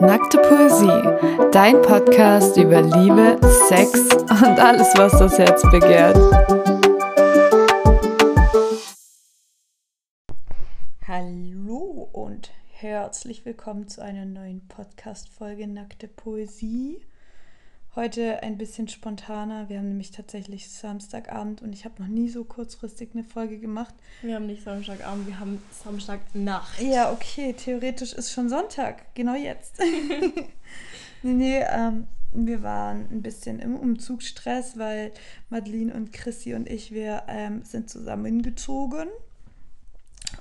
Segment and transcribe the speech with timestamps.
[0.00, 3.36] Nackte Poesie, dein Podcast über Liebe,
[3.68, 6.16] Sex und alles, was das Herz begehrt.
[11.08, 17.04] Hallo und herzlich willkommen zu einer neuen Podcast-Folge Nackte Poesie.
[17.98, 19.68] Heute ein bisschen spontaner.
[19.68, 23.92] Wir haben nämlich tatsächlich Samstagabend und ich habe noch nie so kurzfristig eine Folge gemacht.
[24.22, 26.80] Wir haben nicht Samstagabend, wir haben Samstagnacht.
[26.80, 29.80] Ja, okay, theoretisch ist schon Sonntag, genau jetzt.
[31.24, 35.10] nee, nee, ähm, wir waren ein bisschen im Umzugsstress, weil
[35.50, 39.08] Madeline und Chrissy und ich, wir ähm, sind zusammengezogen.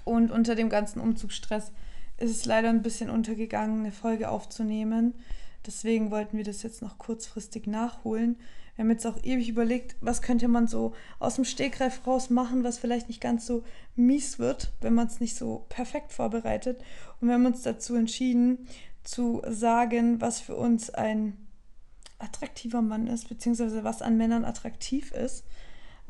[0.05, 1.71] Und unter dem ganzen Umzugsstress
[2.19, 5.15] ist es leider ein bisschen untergegangen, eine Folge aufzunehmen.
[5.67, 8.37] Deswegen wollten wir das jetzt noch kurzfristig nachholen.
[8.75, 12.63] Wir haben jetzt auch ewig überlegt, was könnte man so aus dem Stegreif raus machen,
[12.63, 13.63] was vielleicht nicht ganz so
[13.95, 16.79] mies wird, wenn man es nicht so perfekt vorbereitet.
[17.19, 18.67] Und wir haben uns dazu entschieden,
[19.03, 21.37] zu sagen, was für uns ein
[22.19, 25.43] attraktiver Mann ist, beziehungsweise was an Männern attraktiv ist.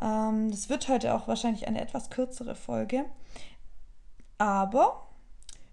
[0.01, 3.05] Ähm, das wird heute auch wahrscheinlich eine etwas kürzere Folge.
[4.37, 5.07] Aber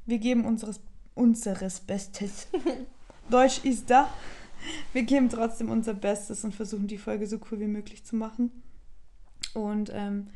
[0.07, 0.81] wir geben unseres,
[1.15, 2.47] unseres Bestes.
[3.30, 4.08] Deutsch ist da.
[4.92, 8.50] Wir geben trotzdem unser Bestes und versuchen die Folge so cool wie möglich zu machen.
[9.55, 10.28] Und ähm,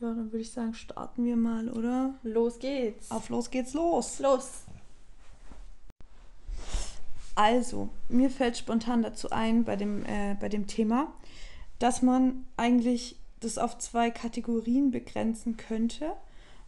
[0.00, 2.14] ja, dann würde ich sagen, starten wir mal, oder?
[2.22, 3.10] Los geht's.
[3.10, 4.18] Auf los geht's los.
[4.18, 4.62] Los.
[7.34, 11.12] Also, mir fällt spontan dazu ein bei dem, äh, bei dem Thema,
[11.78, 16.12] dass man eigentlich das auf zwei Kategorien begrenzen könnte.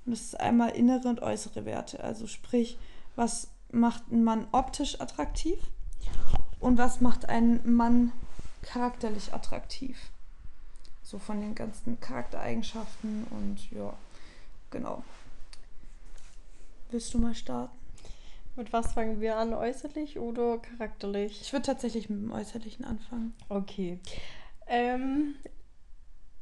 [0.04, 2.02] Und das ist einmal innere und äußere Werte.
[2.02, 2.78] Also sprich,
[3.16, 5.58] was macht einen Mann optisch attraktiv
[6.60, 8.12] und was macht einen Mann
[8.62, 9.98] charakterlich attraktiv.
[11.02, 13.92] So von den ganzen Charaktereigenschaften und ja,
[14.70, 15.02] genau.
[16.90, 17.76] Willst du mal starten?
[18.54, 21.40] Mit was fangen wir an, äußerlich oder charakterlich?
[21.40, 23.34] Ich würde tatsächlich mit dem Äußerlichen anfangen.
[23.48, 23.98] Okay.
[24.66, 25.34] Ähm,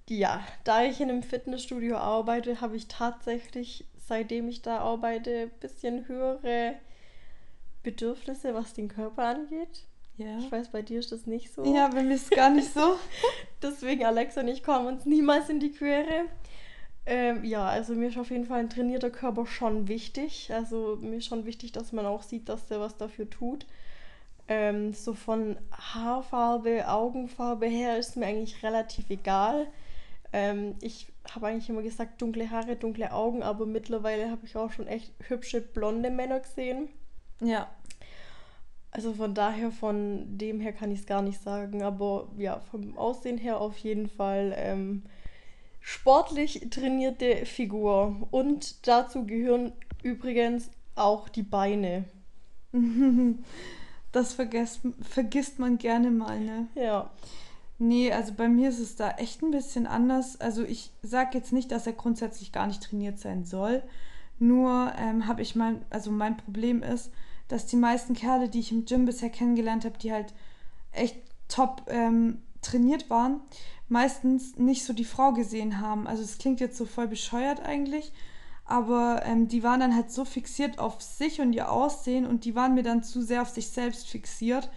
[0.08, 5.60] ja, da ich in einem Fitnessstudio arbeite, habe ich tatsächlich, seitdem ich da arbeite, ein
[5.60, 6.74] bisschen höhere
[7.82, 9.86] Bedürfnisse, was den Körper angeht.
[10.16, 10.38] Ja.
[10.38, 11.64] Ich weiß, bei dir ist das nicht so.
[11.64, 12.96] Ja, bei mir ist es gar nicht so.
[13.62, 16.26] Deswegen, Alexa und ich kommen uns niemals in die Quere.
[17.06, 20.50] Ähm, ja, also mir ist auf jeden Fall ein trainierter Körper schon wichtig.
[20.52, 23.66] Also mir ist schon wichtig, dass man auch sieht, dass der was dafür tut.
[24.46, 29.68] Ähm, so von Haarfarbe, Augenfarbe her ist mir eigentlich relativ egal.
[30.32, 34.70] Ähm, ich habe eigentlich immer gesagt, dunkle Haare, dunkle Augen, aber mittlerweile habe ich auch
[34.70, 36.90] schon echt hübsche blonde Männer gesehen.
[37.40, 37.68] Ja.
[38.92, 42.98] Also von daher, von dem her kann ich es gar nicht sagen, aber ja, vom
[42.98, 45.04] Aussehen her auf jeden Fall ähm,
[45.80, 48.28] sportlich trainierte Figur.
[48.30, 52.04] Und dazu gehören übrigens auch die Beine.
[54.12, 56.66] Das vergesst, vergisst man gerne mal, ne?
[56.74, 57.10] Ja.
[57.78, 60.40] Nee, also bei mir ist es da echt ein bisschen anders.
[60.40, 63.82] Also ich sage jetzt nicht, dass er grundsätzlich gar nicht trainiert sein soll.
[64.40, 67.12] Nur ähm, habe ich mein, also mein Problem ist,
[67.50, 70.32] dass die meisten Kerle, die ich im Gym bisher kennengelernt habe, die halt
[70.92, 71.16] echt
[71.48, 73.40] top ähm, trainiert waren,
[73.88, 76.06] meistens nicht so die Frau gesehen haben.
[76.06, 78.12] Also es klingt jetzt so voll bescheuert eigentlich,
[78.64, 82.54] aber ähm, die waren dann halt so fixiert auf sich und ihr Aussehen und die
[82.54, 84.70] waren mir dann zu sehr auf sich selbst fixiert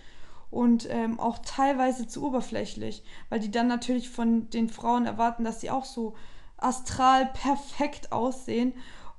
[0.49, 5.61] und ähm, auch teilweise zu oberflächlich, weil die dann natürlich von den Frauen erwarten, dass
[5.61, 6.15] sie auch so
[6.57, 8.73] astral perfekt aussehen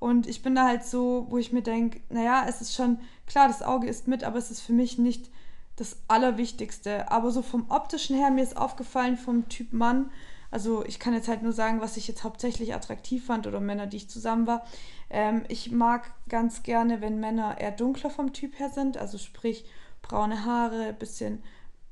[0.04, 3.48] und ich bin da halt so, wo ich mir denke, naja, es ist schon, klar,
[3.48, 5.30] das Auge ist mit, aber es ist für mich nicht
[5.76, 7.10] das Allerwichtigste.
[7.10, 10.10] Aber so vom optischen her, mir ist aufgefallen vom Typ Mann,
[10.50, 13.86] also ich kann jetzt halt nur sagen, was ich jetzt hauptsächlich attraktiv fand oder Männer,
[13.86, 14.66] die ich zusammen war.
[15.08, 19.64] Ähm, ich mag ganz gerne, wenn Männer eher dunkler vom Typ her sind, also sprich
[20.02, 21.42] braune Haare, bisschen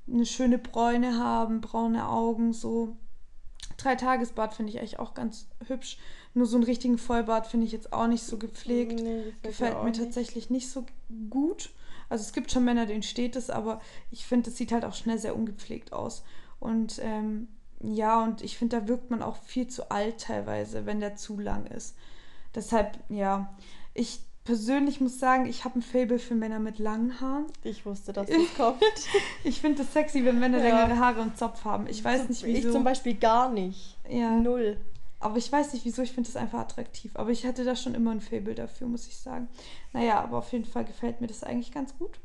[0.07, 2.95] eine schöne Bräune haben, braune Augen, so.
[3.79, 5.97] Drei-Tagesbad finde ich eigentlich auch ganz hübsch.
[6.35, 9.03] Nur so einen richtigen Vollbart finde ich jetzt auch nicht so gepflegt.
[9.03, 10.01] Nee, gefällt mir nicht.
[10.01, 10.87] tatsächlich nicht so
[11.29, 11.71] gut.
[12.09, 13.81] Also es gibt schon Männer, denen steht es, aber
[14.11, 16.25] ich finde, es sieht halt auch schnell sehr ungepflegt aus.
[16.61, 17.49] Und ähm,
[17.81, 21.39] ja, und ich finde, da wirkt man auch viel zu alt teilweise, wenn der zu
[21.39, 21.97] lang ist.
[22.55, 23.55] Deshalb, ja,
[23.95, 27.47] ich persönlich muss sagen, ich habe ein Fable für Männer mit langen Haaren.
[27.63, 28.83] Ich wusste, dass das kommt.
[29.45, 30.65] ich finde es sexy, wenn Männer ja.
[30.65, 31.87] längere Haare und Zopf haben.
[31.87, 32.69] Ich weiß nicht, wieso.
[32.69, 33.97] Ich zum Beispiel gar nicht.
[34.09, 34.37] Ja.
[34.37, 34.79] Null.
[35.23, 37.13] Aber ich weiß nicht wieso, ich finde es einfach attraktiv.
[37.15, 39.49] Aber ich hatte da schon immer ein Faible dafür, muss ich sagen.
[39.93, 42.19] Naja, aber auf jeden Fall gefällt mir das eigentlich ganz gut.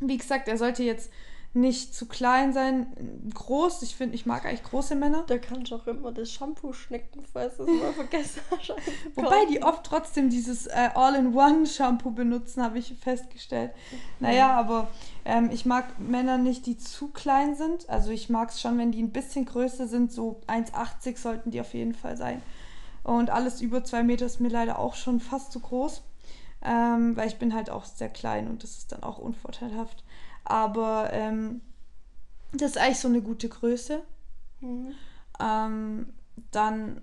[0.00, 1.10] Wie gesagt, er sollte jetzt
[1.54, 2.88] nicht zu klein sein.
[3.32, 5.22] Groß, ich finde, ich mag eigentlich große Männer.
[5.28, 8.74] Da kannst du auch immer das Shampoo schnicken, falls du es mal vergessen hast.
[9.14, 13.70] Wobei die oft trotzdem dieses äh, All-in-One-Shampoo benutzen, habe ich festgestellt.
[14.18, 14.88] Naja, aber
[15.24, 17.88] ähm, ich mag Männer nicht, die zu klein sind.
[17.88, 21.60] Also ich mag es schon, wenn die ein bisschen größer sind, so 1,80 sollten die
[21.60, 22.42] auf jeden Fall sein.
[23.04, 26.02] Und alles über zwei Meter ist mir leider auch schon fast zu groß.
[26.66, 30.03] Ähm, weil ich bin halt auch sehr klein und das ist dann auch unvorteilhaft.
[30.44, 31.60] Aber ähm,
[32.52, 34.02] das ist eigentlich so eine gute Größe.
[34.60, 34.92] Mhm.
[35.40, 36.06] Ähm,
[36.50, 37.00] dann,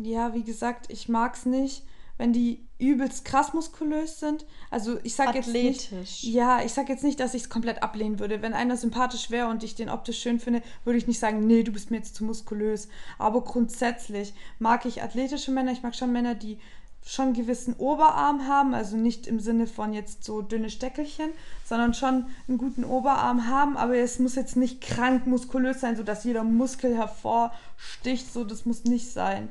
[0.00, 1.84] ja, wie gesagt, ich mag es nicht,
[2.18, 4.46] wenn die übelst krass muskulös sind.
[4.70, 5.90] Also ich sag Athletisch.
[5.90, 8.42] jetzt nicht, ja, ich sag jetzt nicht, dass ich es komplett ablehnen würde.
[8.42, 11.62] Wenn einer sympathisch wäre und ich den optisch schön finde, würde ich nicht sagen, nee,
[11.62, 12.88] du bist mir jetzt zu muskulös.
[13.18, 15.72] Aber grundsätzlich mag ich athletische Männer.
[15.72, 16.58] Ich mag schon Männer, die
[17.06, 21.30] schon gewissen Oberarm haben, also nicht im Sinne von jetzt so dünne Steckelchen,
[21.64, 26.24] sondern schon einen guten Oberarm haben, aber es muss jetzt nicht krank muskulös sein, sodass
[26.24, 29.48] jeder Muskel hervorsticht, so das muss nicht sein.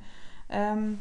[0.49, 0.99] Ähm,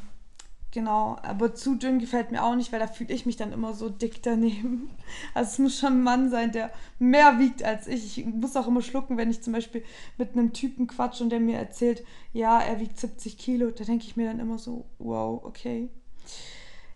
[0.71, 3.75] genau, aber zu dünn gefällt mir auch nicht, weil da fühle ich mich dann immer
[3.75, 4.91] so dick daneben.
[5.35, 8.19] Also es muss schon ein Mann sein, der mehr wiegt als ich.
[8.19, 9.85] Ich muss auch immer schlucken, wenn ich zum Beispiel
[10.19, 14.05] mit einem Typen quatsch und der mir erzählt, ja, er wiegt 70 Kilo, da denke
[14.05, 15.91] ich mir dann immer so, wow, okay,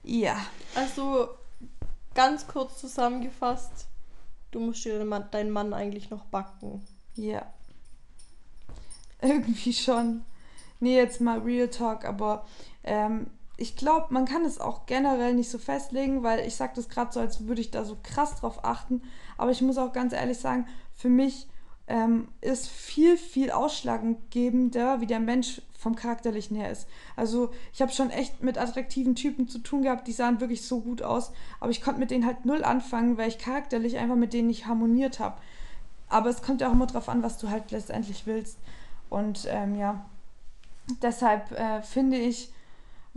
[0.02, 0.36] ja.
[0.74, 1.28] Also
[2.14, 3.86] ganz kurz zusammengefasst,
[4.50, 4.98] du musst dir
[5.30, 6.86] deinen Mann eigentlich noch backen.
[7.14, 7.46] Ja.
[9.20, 10.24] Irgendwie schon.
[10.80, 12.46] Nee, jetzt mal Real Talk, aber
[12.84, 13.26] ähm,
[13.56, 17.12] ich glaube, man kann es auch generell nicht so festlegen, weil ich sage das gerade
[17.12, 19.02] so, als würde ich da so krass drauf achten.
[19.36, 21.48] Aber ich muss auch ganz ehrlich sagen, für mich
[21.88, 26.88] ähm, ist viel, viel ausschlaggebender, wie der Mensch vom Charakterlichen her ist.
[27.16, 30.80] Also ich habe schon echt mit attraktiven Typen zu tun gehabt, die sahen wirklich so
[30.80, 34.32] gut aus, aber ich konnte mit denen halt null anfangen, weil ich charakterlich einfach mit
[34.32, 35.38] denen nicht harmoniert habe.
[36.08, 38.58] Aber es kommt ja auch immer drauf an, was du halt letztendlich willst.
[39.08, 40.04] Und ähm, ja,
[41.02, 42.50] deshalb äh, finde ich,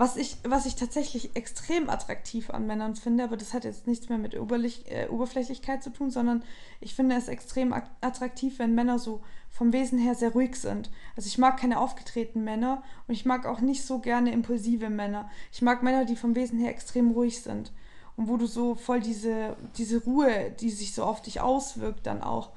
[0.02, 4.10] was ich, was ich tatsächlich extrem attraktiv an Männern finde, aber das hat jetzt nichts
[4.10, 6.42] mehr mit Oberlich, äh, Oberflächlichkeit zu tun, sondern
[6.80, 9.22] ich finde es extrem attraktiv, wenn Männer so
[9.52, 10.90] vom Wesen her sehr ruhig sind.
[11.16, 15.30] Also ich mag keine aufgetretenen Männer und ich mag auch nicht so gerne impulsive Männer.
[15.52, 17.72] Ich mag Männer, die vom Wesen her extrem ruhig sind
[18.16, 22.24] und wo du so voll diese, diese Ruhe, die sich so auf dich auswirkt, dann
[22.24, 22.50] auch.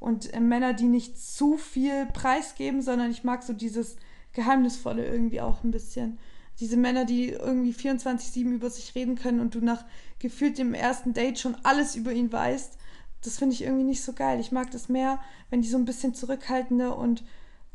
[0.00, 3.96] Und äh, Männer, die nicht zu viel preisgeben, sondern ich mag so dieses
[4.34, 6.18] Geheimnisvolle irgendwie auch ein bisschen
[6.60, 9.84] diese Männer, die irgendwie 24-7 über sich reden können und du nach
[10.18, 12.76] gefühlt dem ersten Date schon alles über ihn weißt,
[13.24, 14.40] das finde ich irgendwie nicht so geil.
[14.40, 15.18] Ich mag das mehr,
[15.48, 17.24] wenn die so ein bisschen zurückhaltender und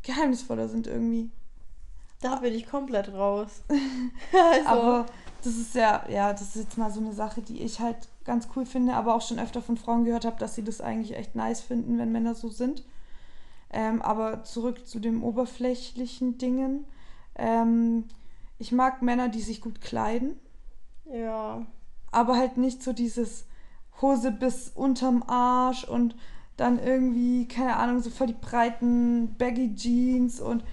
[0.02, 1.30] geheimnisvoller sind irgendwie.
[2.20, 3.62] Da bin ich komplett raus.
[4.32, 4.68] also.
[4.68, 5.06] Aber
[5.42, 8.48] das ist ja, ja, das ist jetzt mal so eine Sache, die ich halt ganz
[8.56, 11.34] cool finde, aber auch schon öfter von Frauen gehört habe, dass sie das eigentlich echt
[11.34, 12.84] nice finden, wenn Männer so sind.
[13.70, 16.86] Ähm, aber zurück zu den oberflächlichen Dingen.
[17.36, 18.04] Ähm,
[18.58, 20.38] ich mag Männer, die sich gut kleiden.
[21.12, 21.66] Ja.
[22.10, 23.46] Aber halt nicht so dieses
[24.00, 26.16] Hose bis unterm Arsch und
[26.56, 30.64] dann irgendwie, keine Ahnung, so voll die breiten Baggy Jeans und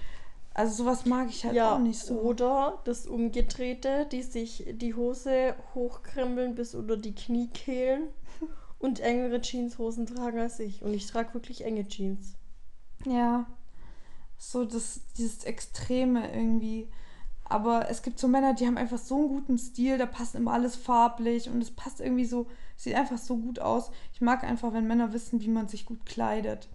[0.54, 2.20] also sowas mag ich halt ja, auch nicht so.
[2.20, 8.08] Oder das Umgedrehte, die sich die Hose hochkrempeln bis unter die Kniekehlen
[8.78, 10.82] und engere Jeanshosen tragen als ich.
[10.82, 12.36] Und ich trage wirklich enge Jeans.
[13.04, 13.46] Ja.
[14.38, 16.88] So das, dieses Extreme irgendwie.
[17.44, 20.52] Aber es gibt so Männer, die haben einfach so einen guten Stil, da passt immer
[20.52, 22.46] alles farblich und es passt irgendwie so,
[22.76, 23.90] sieht einfach so gut aus.
[24.14, 26.68] Ich mag einfach, wenn Männer wissen, wie man sich gut kleidet.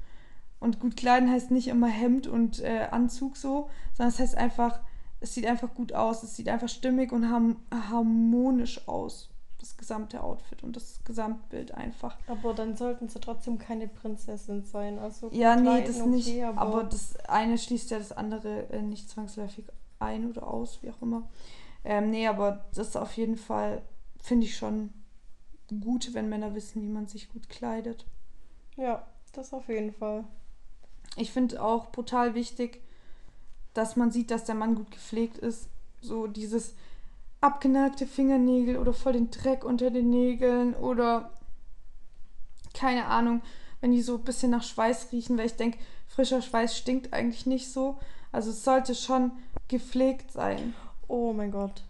[0.59, 4.79] Und gut kleiden heißt nicht immer Hemd und äh, Anzug so, sondern es heißt einfach,
[5.21, 9.29] es sieht einfach gut aus, es sieht einfach stimmig und harmonisch aus.
[9.59, 12.17] Das gesamte Outfit und das Gesamtbild einfach.
[12.27, 14.99] Aber dann sollten sie trotzdem keine Prinzessin sein.
[14.99, 16.43] Also ja, nee, das okay, nicht.
[16.43, 19.65] Aber, aber, das eine schließt ja das andere äh, nicht zwangsläufig
[19.99, 21.29] ein oder aus, wie auch immer.
[21.83, 23.81] Ähm, nee, aber das ist auf jeden Fall,
[24.21, 24.91] finde ich schon
[25.79, 28.05] gut, wenn Männer wissen, wie man sich gut kleidet.
[28.75, 30.25] Ja, das auf jeden Fall.
[31.15, 32.81] Ich finde auch brutal wichtig,
[33.73, 35.69] dass man sieht, dass der Mann gut gepflegt ist.
[36.01, 36.73] So dieses
[37.41, 41.31] abgenagte Fingernägel oder voll den Dreck unter den Nägeln oder
[42.73, 43.41] keine Ahnung,
[43.81, 45.77] wenn die so ein bisschen nach Schweiß riechen, weil ich denke,
[46.07, 47.97] frischer Schweiß stinkt eigentlich nicht so.
[48.31, 49.31] Also es sollte schon
[49.67, 50.73] gepflegt sein.
[51.07, 51.83] Oh mein Gott.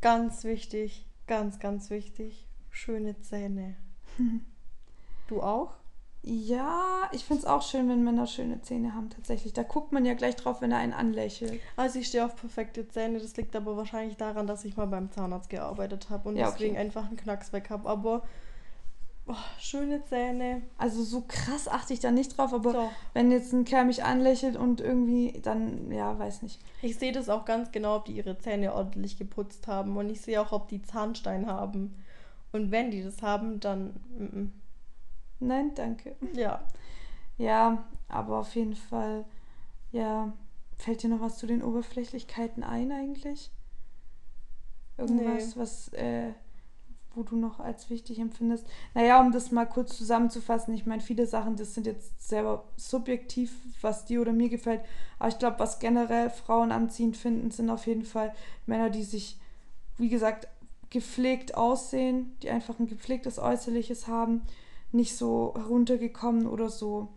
[0.00, 2.46] Ganz wichtig, ganz, ganz wichtig.
[2.70, 3.76] Schöne Zähne.
[5.28, 5.74] du auch?
[6.22, 9.52] Ja, ich finde es auch schön, wenn Männer schöne Zähne haben, tatsächlich.
[9.52, 11.60] Da guckt man ja gleich drauf, wenn er einen anlächelt.
[11.76, 13.18] Also ich stehe auf perfekte Zähne.
[13.18, 16.74] Das liegt aber wahrscheinlich daran, dass ich mal beim Zahnarzt gearbeitet habe und ja, deswegen
[16.74, 16.80] okay.
[16.80, 17.88] einfach einen Knacks weg habe.
[17.88, 18.24] Aber
[19.30, 20.62] Oh, schöne Zähne.
[20.78, 22.90] Also so krass achte ich da nicht drauf, aber so.
[23.12, 26.58] wenn jetzt ein Kerl mich anlächelt und irgendwie, dann, ja, weiß nicht.
[26.80, 30.22] Ich sehe das auch ganz genau, ob die ihre Zähne ordentlich geputzt haben und ich
[30.22, 31.94] sehe auch, ob die Zahnstein haben.
[32.52, 34.00] Und wenn die das haben, dann.
[34.18, 34.48] M -m.
[35.40, 36.16] Nein, danke.
[36.32, 36.62] Ja.
[37.36, 39.26] Ja, aber auf jeden Fall,
[39.92, 40.32] ja.
[40.76, 43.50] Fällt dir noch was zu den Oberflächlichkeiten ein eigentlich?
[44.96, 45.60] Irgendwas, nee.
[45.60, 46.32] was, äh,
[47.18, 48.66] wo du noch als wichtig empfindest?
[48.94, 53.52] Naja, um das mal kurz zusammenzufassen, ich meine, viele Sachen, das sind jetzt selber subjektiv,
[53.82, 54.80] was dir oder mir gefällt.
[55.18, 58.32] Aber ich glaube, was generell Frauen anziehend finden, sind auf jeden Fall
[58.66, 59.38] Männer, die sich,
[59.98, 60.48] wie gesagt,
[60.90, 64.42] gepflegt aussehen, die einfach ein gepflegtes Äußerliches haben,
[64.92, 67.08] nicht so heruntergekommen oder so,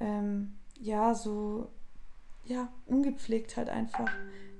[0.00, 1.68] ähm, ja, so,
[2.44, 4.10] ja, ungepflegt halt einfach.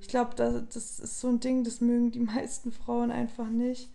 [0.01, 3.89] Ich glaube, das, das ist so ein Ding, das mögen die meisten Frauen einfach nicht.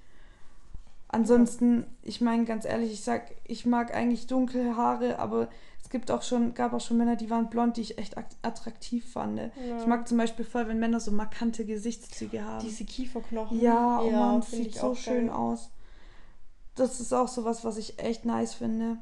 [1.13, 5.49] Ansonsten, ich meine ganz ehrlich, ich sag, ich mag eigentlich dunkle Haare, aber
[5.83, 9.13] es gibt auch schon, gab auch schon Männer, die waren blond, die ich echt attraktiv
[9.13, 9.39] fand.
[9.39, 9.51] Ja.
[9.81, 12.65] Ich mag zum Beispiel voll, wenn Männer so markante Gesichtszüge haben.
[12.65, 13.61] Diese Kieferknochen.
[13.61, 15.37] Ja, oh ja man, sieht so schön geil.
[15.37, 15.71] aus.
[16.77, 18.99] Das ist auch sowas, was ich echt nice finde.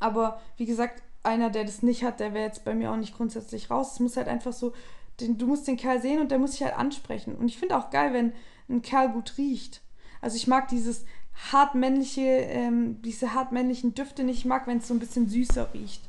[0.00, 3.16] Aber wie gesagt, einer, der das nicht hat, der wäre jetzt bei mir auch nicht
[3.16, 3.92] grundsätzlich raus.
[3.92, 4.72] Es muss halt einfach so,
[5.20, 7.36] den, du musst den Kerl sehen und der muss sich halt ansprechen.
[7.36, 8.32] Und ich finde auch geil, wenn
[8.68, 9.82] ein Kerl gut riecht.
[10.20, 11.04] Also ich mag dieses
[11.52, 14.38] hartmännliche, ähm, diese hartmännlichen Düfte nicht.
[14.38, 16.02] Ich mag, wenn es so ein bisschen süßer riecht.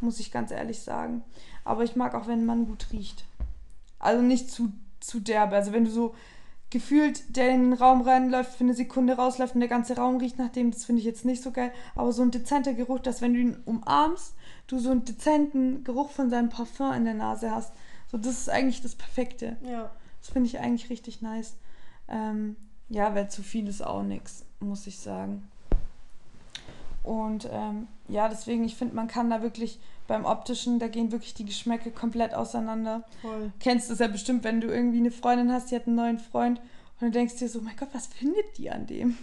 [0.00, 1.22] Muss ich ganz ehrlich sagen.
[1.64, 3.24] Aber ich mag auch, wenn ein Mann gut riecht.
[3.98, 5.56] Also nicht zu, zu derbe.
[5.56, 6.14] Also wenn du so
[6.70, 10.38] gefühlt, der in den Raum reinläuft, für eine Sekunde rausläuft und der ganze Raum riecht
[10.38, 11.72] nach dem, das finde ich jetzt nicht so geil.
[11.94, 14.34] Aber so ein dezenter Geruch, dass wenn du ihn umarmst,
[14.66, 17.72] du so einen dezenten Geruch von seinem Parfum in der Nase hast.
[18.10, 19.56] So, das ist eigentlich das Perfekte.
[19.62, 19.90] Ja.
[20.20, 21.54] Das finde ich eigentlich richtig nice.
[22.08, 22.56] Ähm,
[22.88, 25.48] ja, weil zu viel ist auch nichts, muss ich sagen.
[27.02, 31.34] Und ähm, ja, deswegen, ich finde, man kann da wirklich beim optischen, da gehen wirklich
[31.34, 33.04] die Geschmäcke komplett auseinander.
[33.20, 33.52] Voll.
[33.60, 36.18] Kennst du es ja bestimmt, wenn du irgendwie eine Freundin hast, die hat einen neuen
[36.18, 36.60] Freund
[37.00, 39.16] und du denkst dir so, mein Gott, was findet die an dem?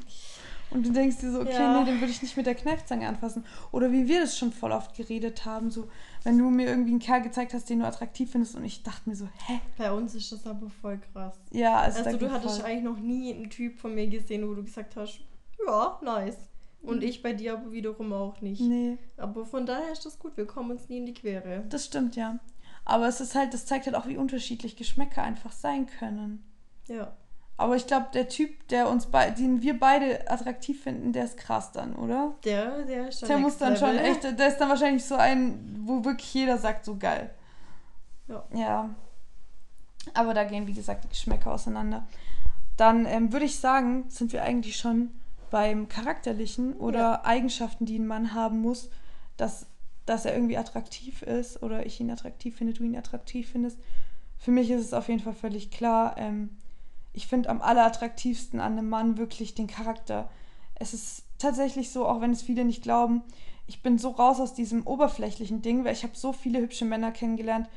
[0.71, 1.79] Und du denkst dir so, okay, ja.
[1.79, 3.45] nee, den würde ich nicht mit der Kneifzange anfassen.
[3.71, 5.89] Oder wie wir das schon voll oft geredet haben, so,
[6.23, 9.09] wenn du mir irgendwie einen Kerl gezeigt hast, den du attraktiv findest und ich dachte
[9.09, 9.59] mir so, hä?
[9.77, 11.35] Bei uns ist das aber voll krass.
[11.51, 12.69] Ja, also, also du hattest voll.
[12.69, 15.19] eigentlich noch nie einen Typ von mir gesehen, wo du gesagt hast,
[15.67, 16.37] ja, nice.
[16.81, 17.03] Und mhm.
[17.03, 18.61] ich bei dir aber wiederum auch nicht.
[18.61, 18.97] Nee.
[19.17, 21.65] Aber von daher ist das gut, wir kommen uns nie in die Quere.
[21.69, 22.39] Das stimmt, ja.
[22.85, 26.43] Aber es ist halt, das zeigt halt auch, wie unterschiedlich Geschmäcker einfach sein können.
[26.87, 27.15] Ja.
[27.61, 31.71] Aber ich glaube, der Typ, der uns den wir beide attraktiv finden, der ist krass
[31.71, 32.33] dann, oder?
[32.43, 35.79] Der, der ist schon Der muss dann schon echt, der ist dann wahrscheinlich so ein,
[35.83, 37.29] wo wirklich jeder sagt, so geil.
[38.27, 38.43] Ja.
[38.53, 38.89] Ja.
[40.15, 42.07] Aber da gehen, wie gesagt, die Geschmäcker auseinander.
[42.77, 45.11] Dann ähm, würde ich sagen, sind wir eigentlich schon
[45.51, 47.25] beim Charakterlichen oder ja.
[47.25, 48.89] Eigenschaften, die ein Mann haben muss,
[49.37, 49.67] dass,
[50.07, 53.77] dass er irgendwie attraktiv ist oder ich ihn attraktiv finde, du ihn attraktiv findest.
[54.39, 56.49] Für mich ist es auf jeden Fall völlig klar, ähm,
[57.13, 60.29] ich finde am allerattraktivsten an einem Mann wirklich den Charakter.
[60.75, 63.23] Es ist tatsächlich so, auch wenn es viele nicht glauben,
[63.67, 67.11] ich bin so raus aus diesem oberflächlichen Ding, weil ich habe so viele hübsche Männer
[67.11, 67.69] kennengelernt,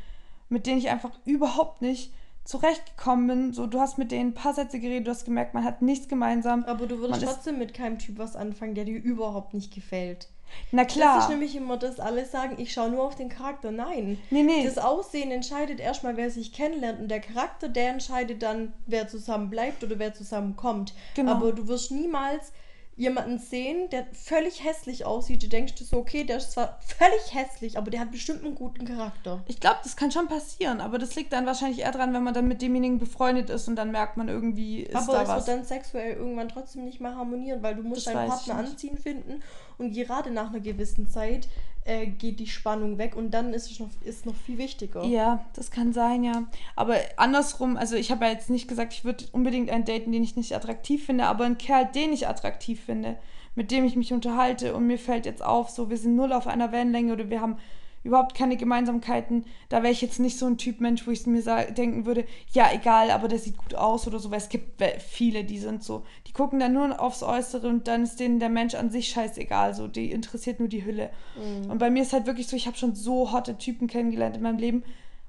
[0.49, 2.13] mit denen ich einfach überhaupt nicht
[2.45, 3.53] zurechtgekommen bin.
[3.53, 6.09] So, du hast mit denen ein paar Sätze geredet, du hast gemerkt, man hat nichts
[6.09, 6.65] gemeinsam.
[6.65, 10.29] Aber du würdest trotzdem mit keinem Typ was anfangen, der dir überhaupt nicht gefällt.
[10.71, 11.17] Na klar.
[11.17, 13.71] Das ist nämlich immer das, alles sagen, ich schaue nur auf den Charakter.
[13.71, 14.19] Nein.
[14.31, 14.65] Nee, nee.
[14.65, 17.01] Das Aussehen entscheidet erstmal, wer sich kennenlernt.
[17.01, 20.95] Und der Charakter, der entscheidet dann, wer zusammen bleibt oder wer zusammenkommt.
[21.15, 21.33] Genau.
[21.33, 22.53] Aber du wirst niemals
[22.97, 27.35] jemanden sehen, der völlig hässlich aussieht, du denkst du so, okay, der ist zwar völlig
[27.35, 29.43] hässlich, aber der hat bestimmt einen guten Charakter.
[29.49, 32.35] Ich glaube, das kann schon passieren, aber das liegt dann wahrscheinlich eher dran, wenn man
[32.35, 35.47] dann mit demjenigen befreundet ist und dann merkt man irgendwie, ist aber da es was.
[35.47, 38.97] wird dann sexuell irgendwann trotzdem nicht mehr harmonieren, weil du musst das deinen Partner anziehen
[38.97, 39.43] finden
[39.79, 41.49] und gerade nach einer gewissen Zeit
[41.85, 45.05] äh, geht die Spannung weg und dann ist es noch, ist noch viel wichtiger.
[45.05, 46.45] Ja, das kann sein, ja.
[46.77, 50.25] Aber andersrum, also ich habe ja jetzt nicht gesagt, ich würde unbedingt einen daten, den
[50.25, 53.17] ich nicht attraktiv finde, aber einen Kerl, den ich attraktiv finde,
[53.55, 56.47] mit dem ich mich unterhalte und mir fällt jetzt auf, so wir sind null auf
[56.47, 57.59] einer Wellenlänge oder wir haben
[58.05, 59.47] überhaupt keine Gemeinsamkeiten.
[59.71, 61.43] Da wäre ich jetzt nicht so ein Typ Mensch, wo ich mir
[61.73, 65.43] denken würde, ja, egal, aber der sieht gut aus oder so, weil es gibt viele,
[65.45, 68.75] die sind so, die gucken dann nur aufs Äußere und dann ist denen der Mensch
[68.75, 71.11] an sich scheißegal, so, die interessiert nur die Hülle.
[71.37, 71.71] Mhm.
[71.71, 74.43] Und bei mir ist halt wirklich so, ich habe schon so hotte Typen kennengelernt in
[74.43, 74.85] meinem Leben,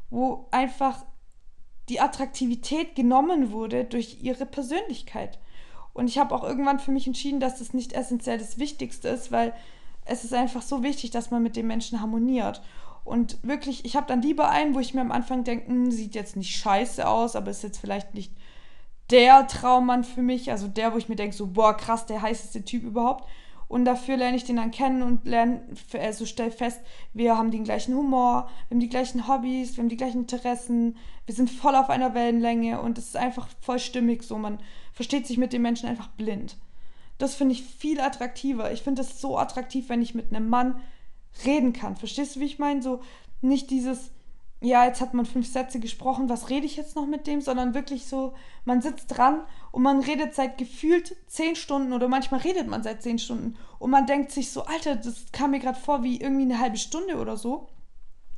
[0.10, 1.06] wo einfach
[1.88, 5.40] die Attraktivität genommen wurde durch ihre Persönlichkeit.
[5.94, 9.32] Und ich habe auch irgendwann für mich entschieden, dass das nicht essentiell das Wichtigste ist,
[9.32, 9.54] weil
[10.06, 12.62] es ist einfach so wichtig, dass man mit den Menschen harmoniert.
[13.04, 16.16] Und wirklich, ich habe dann lieber einen, wo ich mir am Anfang denke, hm, sieht
[16.16, 18.32] jetzt nicht scheiße aus, aber ist jetzt vielleicht nicht
[19.12, 22.64] der Traummann für mich, also der, wo ich mir denke, so, boah, krass, der heißeste
[22.66, 23.30] Typ überhaupt.
[23.68, 25.62] Und dafür lerne ich den dann kennen und lerne,
[26.00, 26.82] also stell fest,
[27.14, 30.98] wir haben den gleichen Humor, wir haben die gleichen Hobbys, wir haben die gleichen Interessen,
[31.26, 34.38] wir sind voll auf einer Wellenlänge und es ist einfach voll stimmig so.
[34.38, 34.60] Man
[34.94, 36.58] versteht sich mit den Menschen einfach blind.
[37.18, 38.72] Das finde ich viel attraktiver.
[38.72, 40.82] Ich finde es so attraktiv, wenn ich mit einem Mann
[41.46, 41.96] reden kann.
[41.96, 42.82] Verstehst du, wie ich meine?
[42.82, 43.02] So
[43.42, 44.12] nicht dieses,
[44.62, 47.74] ja, jetzt hat man fünf Sätze gesprochen, was rede ich jetzt noch mit dem, sondern
[47.74, 49.42] wirklich so, man sitzt dran
[49.72, 53.92] und man redet seit gefühlt zehn Stunden oder manchmal redet man seit zehn Stunden und
[53.92, 57.18] man denkt sich so, Alter, das kam mir gerade vor wie irgendwie eine halbe Stunde
[57.18, 57.68] oder so,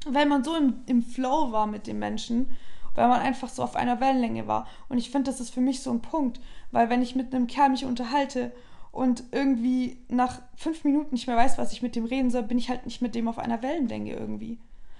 [0.05, 2.49] weil man so im, im Flow war mit dem Menschen,
[2.95, 4.67] weil man einfach so auf einer Wellenlänge war.
[4.89, 6.39] Und ich finde, das ist für mich so ein Punkt,
[6.71, 8.51] weil wenn ich mit einem Kerl mich unterhalte
[8.97, 12.57] und irgendwie nach fünf Minuten nicht mehr weiß, was ich mit dem reden soll, bin
[12.57, 14.59] ich halt nicht mit dem auf einer Wellenlänge irgendwie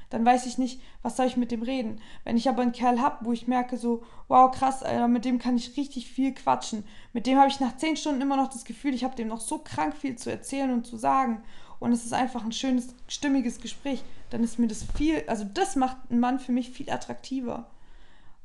[0.09, 1.99] dann weiß ich nicht, was soll ich mit dem reden.
[2.23, 5.39] Wenn ich aber einen Kerl habe, wo ich merke so, wow, krass, Alter, mit dem
[5.39, 6.85] kann ich richtig viel quatschen.
[7.13, 9.41] Mit dem habe ich nach zehn Stunden immer noch das Gefühl, ich habe dem noch
[9.41, 11.41] so krank viel zu erzählen und zu sagen.
[11.79, 14.03] Und es ist einfach ein schönes, stimmiges Gespräch.
[14.29, 17.69] Dann ist mir das viel, also das macht einen Mann für mich viel attraktiver.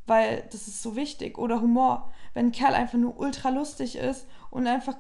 [0.07, 1.39] Weil das ist so wichtig.
[1.39, 2.13] Oder Humor.
[2.35, 4.97] Wenn ein Kerl einfach nur ultra lustig ist und einfach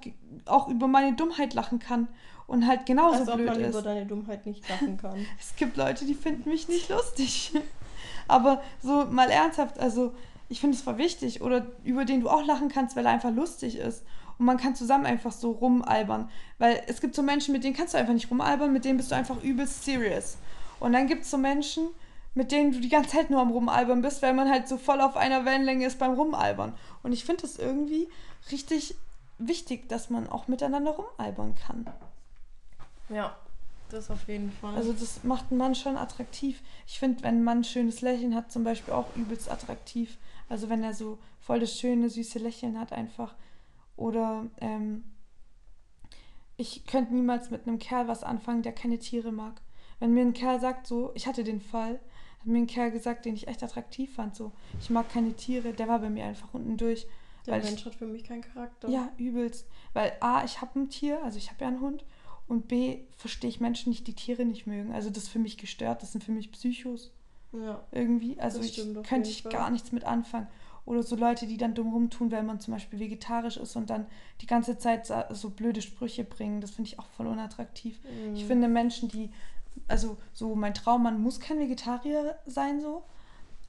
[0.47, 2.09] auch über meine Dummheit lachen kann
[2.47, 3.71] und halt genauso Als blöd ob man ist.
[3.71, 5.27] über deine Dummheit nicht lachen kann.
[5.41, 7.53] es gibt Leute, die finden mich nicht lustig.
[8.29, 10.13] Aber so mal ernsthaft, also
[10.49, 13.33] ich finde es voll wichtig oder über den du auch lachen kannst, weil er einfach
[13.33, 14.05] lustig ist.
[14.39, 16.29] Und man kann zusammen einfach so rumalbern.
[16.59, 19.11] Weil es gibt so Menschen, mit denen kannst du einfach nicht rumalbern, mit denen bist
[19.11, 20.37] du einfach übelst serious.
[20.79, 21.89] Und dann gibt es so Menschen,
[22.35, 25.01] mit denen du die ganze Zeit nur am Rumalbern bist, weil man halt so voll
[25.01, 26.75] auf einer Wellenlänge ist beim Rumalbern.
[27.03, 28.09] Und ich finde das irgendwie
[28.51, 28.95] richtig
[29.39, 31.87] wichtig, dass man auch miteinander rumalbern kann.
[33.09, 33.37] Ja,
[33.91, 34.75] das auf jeden Fall.
[34.75, 36.63] Also das macht einen Mann schon attraktiv.
[36.87, 40.17] Ich finde, wenn ein Mann ein schönes Lächeln hat, zum Beispiel auch übelst attraktiv.
[40.49, 43.35] Also wenn er so voll das schöne, süße Lächeln hat einfach.
[43.97, 45.05] Oder ähm,
[46.57, 49.61] ich könnte niemals mit einem Kerl was anfangen, der keine Tiere mag.
[49.99, 52.01] Wenn mir ein Kerl sagt, so, ich hatte den Fall,
[52.43, 55.73] hat mir ein Kerl gesagt, den ich echt attraktiv fand, so, ich mag keine Tiere,
[55.73, 57.07] der war bei mir einfach unten durch.
[57.47, 58.89] Der Mensch ich, hat für mich keinen Charakter.
[58.89, 59.67] Ja, übelst.
[59.93, 62.05] Weil A, ich habe ein Tier, also ich habe ja einen Hund
[62.49, 64.93] und B, verstehe ich Menschen nicht, die Tiere nicht mögen.
[64.93, 67.13] Also das ist für mich gestört, das sind für mich Psychos.
[67.53, 67.83] Ja.
[67.91, 68.39] Irgendwie.
[68.41, 70.49] Also ich könnte ich gar nichts mit anfangen.
[70.85, 74.07] Oder so Leute, die dann dumm rumtun, wenn man zum Beispiel vegetarisch ist und dann
[74.41, 76.61] die ganze Zeit so blöde Sprüche bringen.
[76.61, 78.01] Das finde ich auch voll unattraktiv.
[78.03, 78.35] Mhm.
[78.35, 79.31] Ich finde Menschen, die,
[79.89, 83.05] also so mein Traum, man muss kein Vegetarier sein so.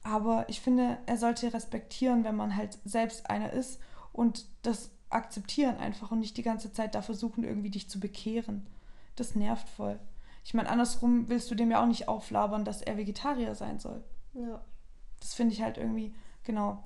[0.02, 3.80] Aber ich finde, er sollte respektieren, wenn man halt selbst einer ist
[4.12, 8.66] und das akzeptieren einfach und nicht die ganze Zeit da versuchen, irgendwie dich zu bekehren.
[9.16, 9.98] Das nervt voll.
[10.44, 14.04] Ich meine, andersrum willst du dem ja auch nicht auflabern, dass er Vegetarier sein soll.
[14.34, 14.60] Ja.
[15.20, 16.84] Das finde ich halt irgendwie, genau,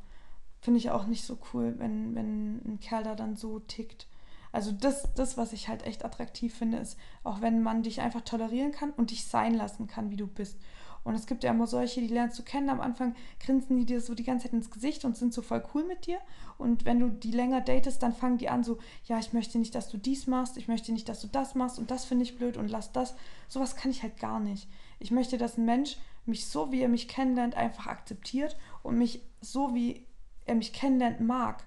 [0.61, 4.07] finde ich auch nicht so cool, wenn, wenn ein Kerl da dann so tickt.
[4.53, 8.23] Also das, das, was ich halt echt attraktiv finde, ist, auch wenn man dich einfach
[8.23, 10.59] tolerieren kann und dich sein lassen kann, wie du bist.
[11.05, 12.69] Und es gibt ja immer solche, die lernst du kennen.
[12.69, 15.65] Am Anfang grinsen die dir so die ganze Zeit ins Gesicht und sind so voll
[15.73, 16.19] cool mit dir.
[16.59, 19.75] Und wenn du die länger datest, dann fangen die an so, ja, ich möchte nicht,
[19.75, 22.37] dass du dies machst, ich möchte nicht, dass du das machst und das finde ich
[22.37, 23.15] blöd und lass das.
[23.49, 24.69] Sowas kann ich halt gar nicht.
[24.99, 29.23] Ich möchte, dass ein Mensch mich so, wie er mich kennenlernt, einfach akzeptiert und mich
[29.41, 30.05] so, wie
[30.45, 31.65] er mich kennenlernt, mag.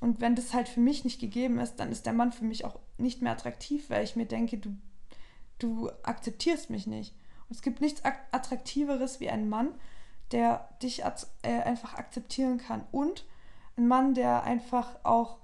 [0.00, 2.64] Und wenn das halt für mich nicht gegeben ist, dann ist der Mann für mich
[2.64, 4.76] auch nicht mehr attraktiv, weil ich mir denke, du,
[5.58, 7.14] du akzeptierst mich nicht.
[7.50, 9.74] Es gibt nichts Attraktiveres wie ein Mann,
[10.32, 11.02] der dich
[11.42, 12.84] äh, einfach akzeptieren kann.
[12.92, 13.26] Und
[13.76, 15.38] ein Mann, der einfach auch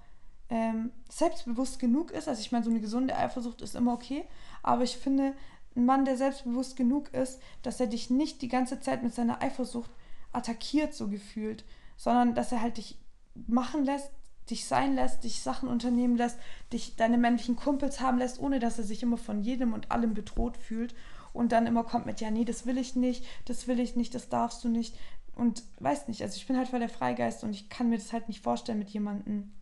[0.48, 2.28] ähm, selbstbewusst genug ist.
[2.28, 4.24] Also ich meine, so eine gesunde Eifersucht ist immer okay.
[4.62, 5.34] Aber ich finde,
[5.74, 9.42] ein Mann, der selbstbewusst genug ist, dass er dich nicht die ganze Zeit mit seiner
[9.42, 9.90] Eifersucht
[10.32, 11.64] attackiert, so gefühlt,
[11.96, 12.98] sondern dass er halt dich
[13.46, 14.10] machen lässt,
[14.50, 16.38] dich sein lässt, dich Sachen unternehmen lässt,
[16.72, 20.14] dich deine männlichen Kumpels haben lässt, ohne dass er sich immer von jedem und allem
[20.14, 20.94] bedroht fühlt
[21.32, 24.14] und dann immer kommt mit, ja, nee, das will ich nicht, das will ich nicht,
[24.14, 24.96] das darfst du nicht.
[25.34, 28.12] Und weiß nicht, also ich bin halt voll der Freigeist und ich kann mir das
[28.12, 29.52] halt nicht vorstellen, mit jemandem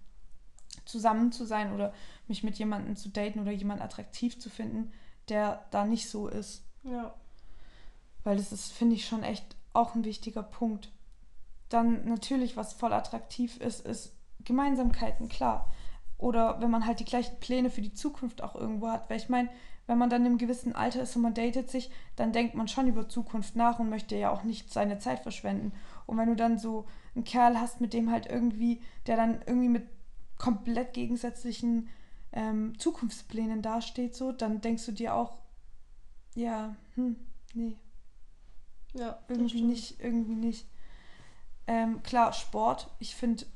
[0.84, 1.92] zusammen zu sein oder
[2.28, 4.92] mich mit jemandem zu daten oder jemanden attraktiv zu finden,
[5.28, 6.62] der da nicht so ist.
[6.84, 7.14] Ja.
[8.22, 10.92] Weil das ist, finde ich, schon echt auch ein wichtiger Punkt.
[11.68, 14.12] Dann natürlich, was voll attraktiv ist, ist
[14.44, 15.72] Gemeinsamkeiten, klar.
[16.18, 19.10] Oder wenn man halt die gleichen Pläne für die Zukunft auch irgendwo hat.
[19.10, 19.48] Weil ich meine,
[19.86, 22.68] wenn man dann in einem gewissen Alter ist und man datet sich, dann denkt man
[22.68, 25.72] schon über Zukunft nach und möchte ja auch nicht seine Zeit verschwenden.
[26.06, 29.68] Und wenn du dann so einen Kerl hast, mit dem halt irgendwie, der dann irgendwie
[29.68, 29.86] mit
[30.38, 31.88] komplett gegensätzlichen
[32.32, 35.38] ähm, Zukunftsplänen dasteht, so, dann denkst du dir auch,
[36.34, 37.16] ja, hm,
[37.52, 37.76] nee.
[38.94, 40.66] Ja, irgendwie nicht, irgendwie nicht.
[41.66, 43.46] Ähm, klar, Sport, ich finde,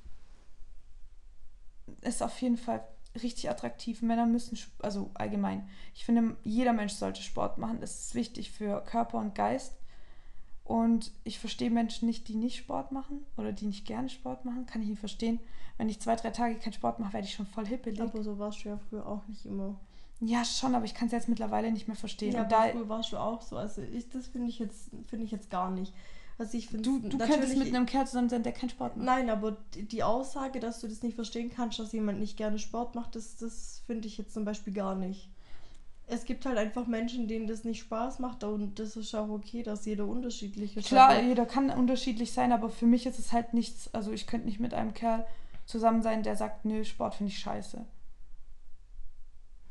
[2.03, 4.03] ist auf jeden Fall richtig attraktiv.
[4.03, 7.81] Männer müssen, also allgemein, ich finde, jeder Mensch sollte Sport machen.
[7.81, 9.75] Das ist wichtig für Körper und Geist.
[10.65, 14.67] Und ich verstehe Menschen nicht, die nicht Sport machen oder die nicht gerne Sport machen.
[14.67, 15.41] Kann ich nicht verstehen.
[15.79, 18.01] Wenn ich zwei, drei Tage keinen Sport mache, werde ich schon voll hippelig.
[18.03, 19.81] Aber so warst du ja früher auch nicht immer.
[20.21, 22.35] Ja, schon, aber ich kann es jetzt mittlerweile nicht mehr verstehen.
[22.35, 23.57] Ja, und da früher warst du auch so.
[23.57, 25.95] Also ich, das finde ich jetzt finde ich jetzt gar nicht.
[26.39, 29.05] Also ich finde du, du könntest mit einem Kerl zusammen sein, der keinen Sport macht.
[29.05, 32.95] Nein, aber die Aussage, dass du das nicht verstehen kannst, dass jemand nicht gerne Sport
[32.95, 35.29] macht, das, das finde ich jetzt zum Beispiel gar nicht.
[36.07, 39.65] Es gibt halt einfach Menschen, denen das nicht Spaß macht und das ist auch okay,
[39.65, 40.87] dass jeder unterschiedlich ist.
[40.87, 44.29] Klar, aber jeder kann unterschiedlich sein, aber für mich ist es halt nichts, also ich
[44.29, 45.27] könnte nicht mit einem Kerl
[45.67, 47.85] zusammen sein, der sagt, nö, Sport finde ich scheiße.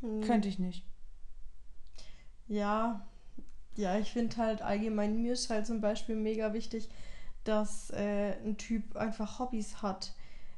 [0.01, 0.21] Hm.
[0.21, 0.83] Könnte ich nicht.
[2.47, 3.07] Ja,
[3.77, 6.89] ja, ich finde halt allgemein, mir ist halt zum Beispiel mega wichtig,
[7.43, 10.13] dass äh, ein Typ einfach Hobbys hat.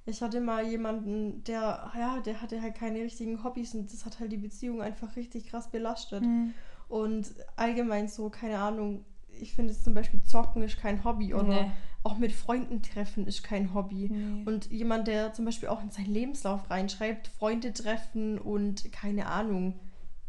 [0.06, 4.20] Ich hatte mal jemanden, der, ja, der hatte halt keine richtigen Hobbys und das hat
[4.20, 6.24] halt die Beziehung einfach richtig krass belastet.
[6.24, 6.54] Mhm.
[6.88, 9.06] Und allgemein so, keine Ahnung,
[9.40, 11.72] ich finde es zum Beispiel Zocken ist kein Hobby oder nee.
[12.04, 14.10] auch mit Freunden treffen ist kein Hobby.
[14.10, 14.44] Nee.
[14.46, 19.80] Und jemand, der zum Beispiel auch in seinen Lebenslauf reinschreibt, Freunde treffen und keine Ahnung,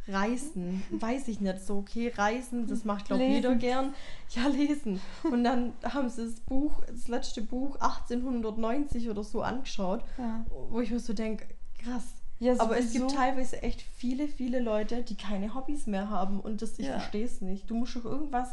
[0.08, 3.94] Reisen, weiß ich nicht so, okay, Reisen, das macht glaube ich jeder gern.
[4.30, 5.00] Ja, lesen.
[5.24, 10.44] Und dann haben sie das Buch, das letzte Buch 1890 oder so angeschaut, ja.
[10.70, 11.46] wo ich mir so denke,
[11.78, 12.04] krass.
[12.38, 16.62] Ja, Aber es gibt teilweise echt viele, viele Leute, die keine Hobbys mehr haben und
[16.62, 16.92] das, ich ja.
[16.98, 17.68] verstehe es nicht.
[17.68, 18.48] Du musst doch irgendwas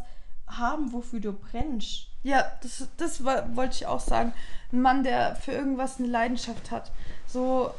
[0.46, 2.08] haben, wofür du brennst.
[2.24, 4.34] Ja, das, das wollte ich auch sagen.
[4.74, 6.92] Ein Mann, der für irgendwas eine Leidenschaft hat.
[7.28, 7.72] So,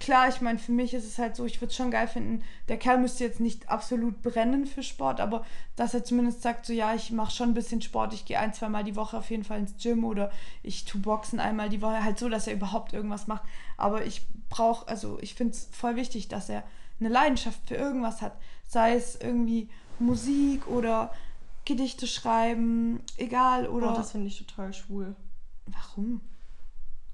[0.00, 2.42] klar, ich meine, für mich ist es halt so, ich würde es schon geil finden,
[2.68, 6.72] der Kerl müsste jetzt nicht absolut brennen für Sport, aber dass er zumindest sagt, so
[6.72, 9.30] ja, ich mache schon ein bisschen Sport, ich gehe ein, zwei Mal die Woche auf
[9.30, 10.30] jeden Fall ins Gym oder
[10.62, 13.42] ich tu Boxen einmal die Woche, halt so, dass er überhaupt irgendwas macht.
[13.76, 16.62] Aber ich brauche, also ich finde es voll wichtig, dass er
[17.00, 18.36] eine Leidenschaft für irgendwas hat.
[18.66, 21.12] Sei es irgendwie Musik oder
[21.64, 23.92] Gedichte schreiben, egal, oder.
[23.92, 25.16] Oh, das finde ich total schwul.
[25.66, 26.20] Warum?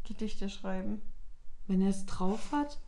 [0.04, 1.00] Gedichte schreiben
[1.66, 2.78] wenn er es drauf hat.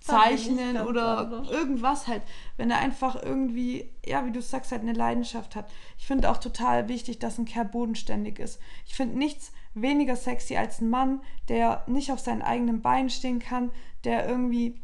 [0.00, 1.50] Zeichnen oder anders.
[1.50, 2.22] irgendwas halt.
[2.56, 5.70] Wenn er einfach irgendwie, ja, wie du sagst, halt eine Leidenschaft hat.
[5.98, 8.58] Ich finde auch total wichtig, dass ein Kerl bodenständig ist.
[8.86, 13.38] Ich finde nichts weniger sexy als ein Mann, der nicht auf seinen eigenen Beinen stehen
[13.38, 13.70] kann,
[14.04, 14.80] der irgendwie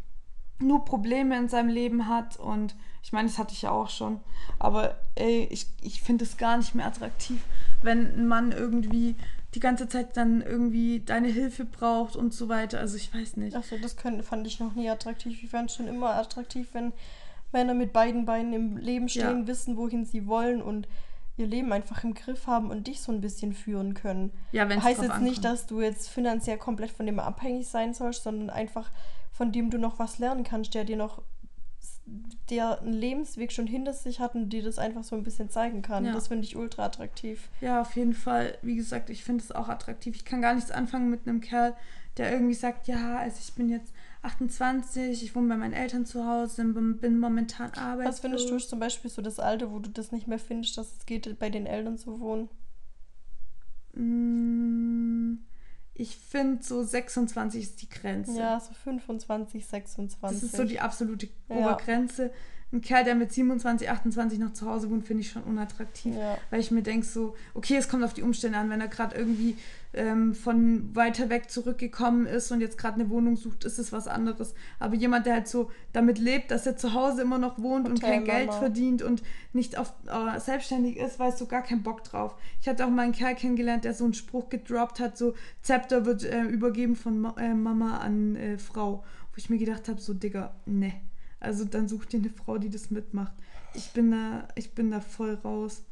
[0.58, 4.20] nur Probleme in seinem Leben hat und ich meine, das hatte ich ja auch schon,
[4.58, 7.42] aber ey, ich, ich finde es gar nicht mehr attraktiv,
[7.82, 9.14] wenn ein Mann irgendwie
[9.54, 12.80] die ganze Zeit dann irgendwie deine Hilfe braucht und so weiter.
[12.80, 13.56] Also ich weiß nicht.
[13.56, 15.42] Achso, das können, fand ich noch nie attraktiv.
[15.42, 16.92] Ich fand es schon immer attraktiv, wenn
[17.52, 19.46] Männer mit beiden Beinen im Leben stehen, ja.
[19.46, 20.88] wissen, wohin sie wollen und
[21.36, 24.32] ihr Leben einfach im Griff haben und dich so ein bisschen führen können.
[24.52, 25.28] Ja, wenn Heißt jetzt ankommt.
[25.28, 28.90] nicht, dass du jetzt finanziell komplett von dem abhängig sein sollst, sondern einfach
[29.32, 31.22] von dem du noch was lernen kannst, der dir noch
[32.50, 35.82] der einen Lebensweg schon hinter sich hat und dir das einfach so ein bisschen zeigen
[35.82, 36.04] kann.
[36.04, 36.12] Ja.
[36.12, 37.48] Das finde ich ultra attraktiv.
[37.60, 38.58] Ja, auf jeden Fall.
[38.62, 40.14] Wie gesagt, ich finde es auch attraktiv.
[40.16, 41.74] Ich kann gar nichts anfangen mit einem Kerl,
[42.16, 43.92] der irgendwie sagt, ja, also ich bin jetzt
[44.22, 48.14] 28, ich wohne bei meinen Eltern zu Hause, bin momentan arbeitslos.
[48.14, 50.96] Was findest du zum Beispiel so das Alte, wo du das nicht mehr findest, dass
[50.98, 52.48] es geht, bei den Eltern zu wohnen?
[53.94, 55.38] Mmh
[55.94, 58.38] ich finde, so 26 ist die Grenze.
[58.38, 60.18] Ja, so 25, 26.
[60.20, 62.24] Das ist so die absolute Obergrenze.
[62.24, 62.30] Ja
[62.74, 66.14] ein Kerl, der mit 27, 28 noch zu Hause wohnt, finde ich schon unattraktiv.
[66.16, 66.36] Ja.
[66.50, 68.68] Weil ich mir denke so, okay, es kommt auf die Umstände an.
[68.68, 69.56] Wenn er gerade irgendwie
[69.94, 74.06] ähm, von weiter weg zurückgekommen ist und jetzt gerade eine Wohnung sucht, ist es was
[74.06, 74.54] anderes.
[74.78, 77.92] Aber jemand, der halt so damit lebt, dass er zu Hause immer noch wohnt Hotel
[77.92, 82.04] und kein Geld verdient und nicht auf, äh, selbstständig ist, weißt du, gar keinen Bock
[82.04, 82.34] drauf.
[82.60, 86.06] Ich hatte auch mal einen Kerl kennengelernt, der so einen Spruch gedroppt hat, so Zepter
[86.06, 89.04] wird äh, übergeben von Ma äh, Mama an äh, Frau.
[89.32, 90.92] Wo ich mir gedacht habe, so Digga, ne
[91.44, 93.32] also dann such dir eine Frau, die das mitmacht.
[93.74, 95.82] Ich bin da, ich bin da voll raus.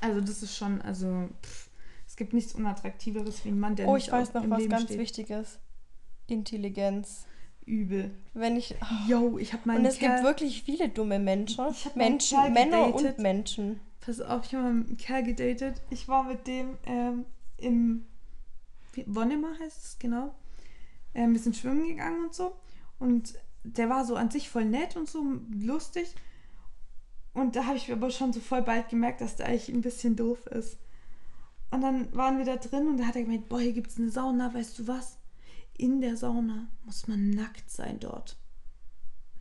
[0.00, 1.67] Also das ist schon, also pff,
[2.18, 4.98] gibt nichts unattraktiveres wie ein Mann, der Oh, ich weiß noch was Leben ganz steht.
[4.98, 5.58] Wichtiges.
[6.26, 7.24] Intelligenz.
[7.64, 8.10] Übel.
[8.34, 8.74] Wenn ich.
[8.80, 9.10] Oh.
[9.10, 9.78] Yo, ich habe mal.
[9.78, 11.64] Und es Kerl, gibt wirklich viele dumme Menschen.
[11.94, 13.80] Menschen, Männer und Menschen.
[14.00, 15.82] Pass auf, ich habe einen Kerl gedatet.
[15.90, 17.24] Ich war mit dem ähm,
[17.58, 18.06] im
[19.06, 20.34] Wonnemar heißt es genau.
[21.14, 22.52] Ähm, wir sind schwimmen gegangen und so.
[22.98, 26.14] Und der war so an sich voll nett und so lustig.
[27.34, 30.16] Und da habe ich aber schon so voll bald gemerkt, dass der eigentlich ein bisschen
[30.16, 30.78] doof ist.
[31.70, 33.98] Und dann waren wir da drin und da hat er gemeint, boah, hier gibt es
[33.98, 35.18] eine Sauna, weißt du was?
[35.76, 38.36] In der Sauna muss man nackt sein dort.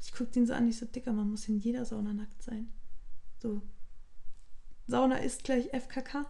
[0.02, 2.72] Ich guckte ihn so an, ich so, Dicker, man muss in jeder Sauna nackt sein.
[3.42, 3.62] So.
[4.88, 6.20] Sauna ist gleich FKK.
[6.20, 6.28] Und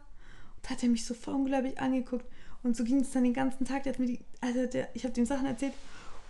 [0.66, 2.26] da hat er mich so voll unglaublich angeguckt.
[2.64, 3.84] Und so ging es dann den ganzen Tag.
[3.84, 5.74] Der hat mir die, also der, ich habe ihm Sachen erzählt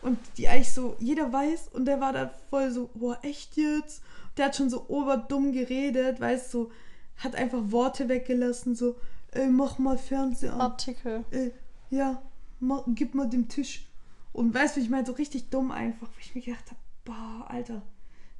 [0.01, 4.01] und die eigentlich so jeder weiß und der war da voll so, boah, echt jetzt?
[4.38, 6.71] Der hat schon so oberdumm geredet, weißt du, so,
[7.17, 8.95] hat einfach Worte weggelassen, so,
[9.31, 10.61] ey, mach mal Fernseher an.
[10.61, 11.25] Artikel.
[11.31, 11.53] Ey,
[11.89, 12.21] ja,
[12.59, 13.87] mach, gib mal den Tisch.
[14.33, 17.45] Und weißt du, ich meine, so richtig dumm einfach, wo ich mir gedacht habe, boah,
[17.49, 17.81] Alter,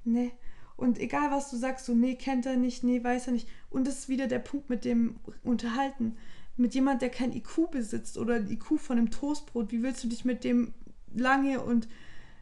[0.04, 0.32] ne.
[0.76, 3.48] Und egal was du sagst, so, nee, kennt er nicht, nee, weiß er nicht.
[3.72, 6.16] Und das ist wieder der Punkt mit dem Unterhalten.
[6.56, 10.08] Mit jemand, der kein IQ besitzt oder ein IQ von einem Toastbrot, wie willst du
[10.08, 10.74] dich mit dem
[11.14, 11.88] lange und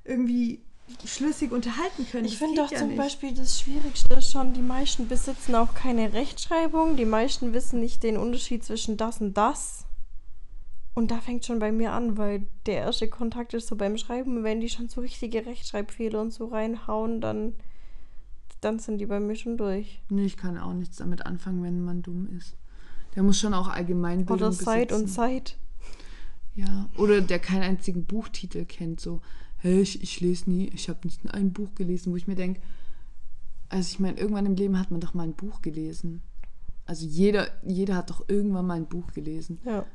[0.03, 0.61] irgendwie
[1.05, 2.25] schlüssig unterhalten können.
[2.25, 2.97] Ich finde doch ja zum nicht.
[2.97, 8.17] Beispiel das Schwierigste schon, die meisten besitzen auch keine Rechtschreibung, die meisten wissen nicht den
[8.17, 9.85] Unterschied zwischen das und das.
[10.93, 14.43] Und da fängt schon bei mir an, weil der erste Kontakt ist so beim Schreiben,
[14.43, 17.53] wenn die schon so richtige Rechtschreibfehler und so reinhauen, dann,
[18.61, 20.01] dann sind die bei mir schon durch.
[20.09, 22.55] Nee, ich kann auch nichts damit anfangen, wenn man dumm ist.
[23.15, 25.57] Der muss schon auch allgemein Oder Zeit und Zeit.
[26.53, 29.21] Ja, oder der keinen einzigen Buchtitel kennt, so
[29.65, 32.61] hey, ich, ich lese nie, ich habe nicht ein Buch gelesen, wo ich mir denke,
[33.67, 36.21] also ich meine, irgendwann im Leben hat man doch mal ein Buch gelesen.
[36.85, 39.59] Also jeder, jeder hat doch irgendwann mal ein Buch gelesen.
[39.65, 39.85] Ja.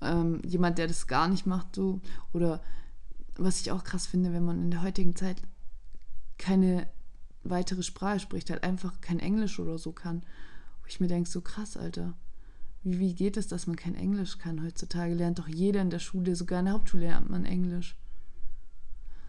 [0.00, 2.00] Ähm, jemand, der das gar nicht macht, so,
[2.32, 2.60] oder
[3.36, 5.40] was ich auch krass finde, wenn man in der heutigen Zeit
[6.36, 6.88] keine
[7.44, 10.22] weitere Sprache spricht, halt einfach kein Englisch oder so kann.
[10.80, 12.14] Wo ich mir denke, so krass, Alter.
[12.82, 15.14] Wie, wie geht es, dass man kein Englisch kann heutzutage?
[15.14, 17.96] Lernt doch jeder in der Schule, sogar in der Hauptschule lernt man Englisch.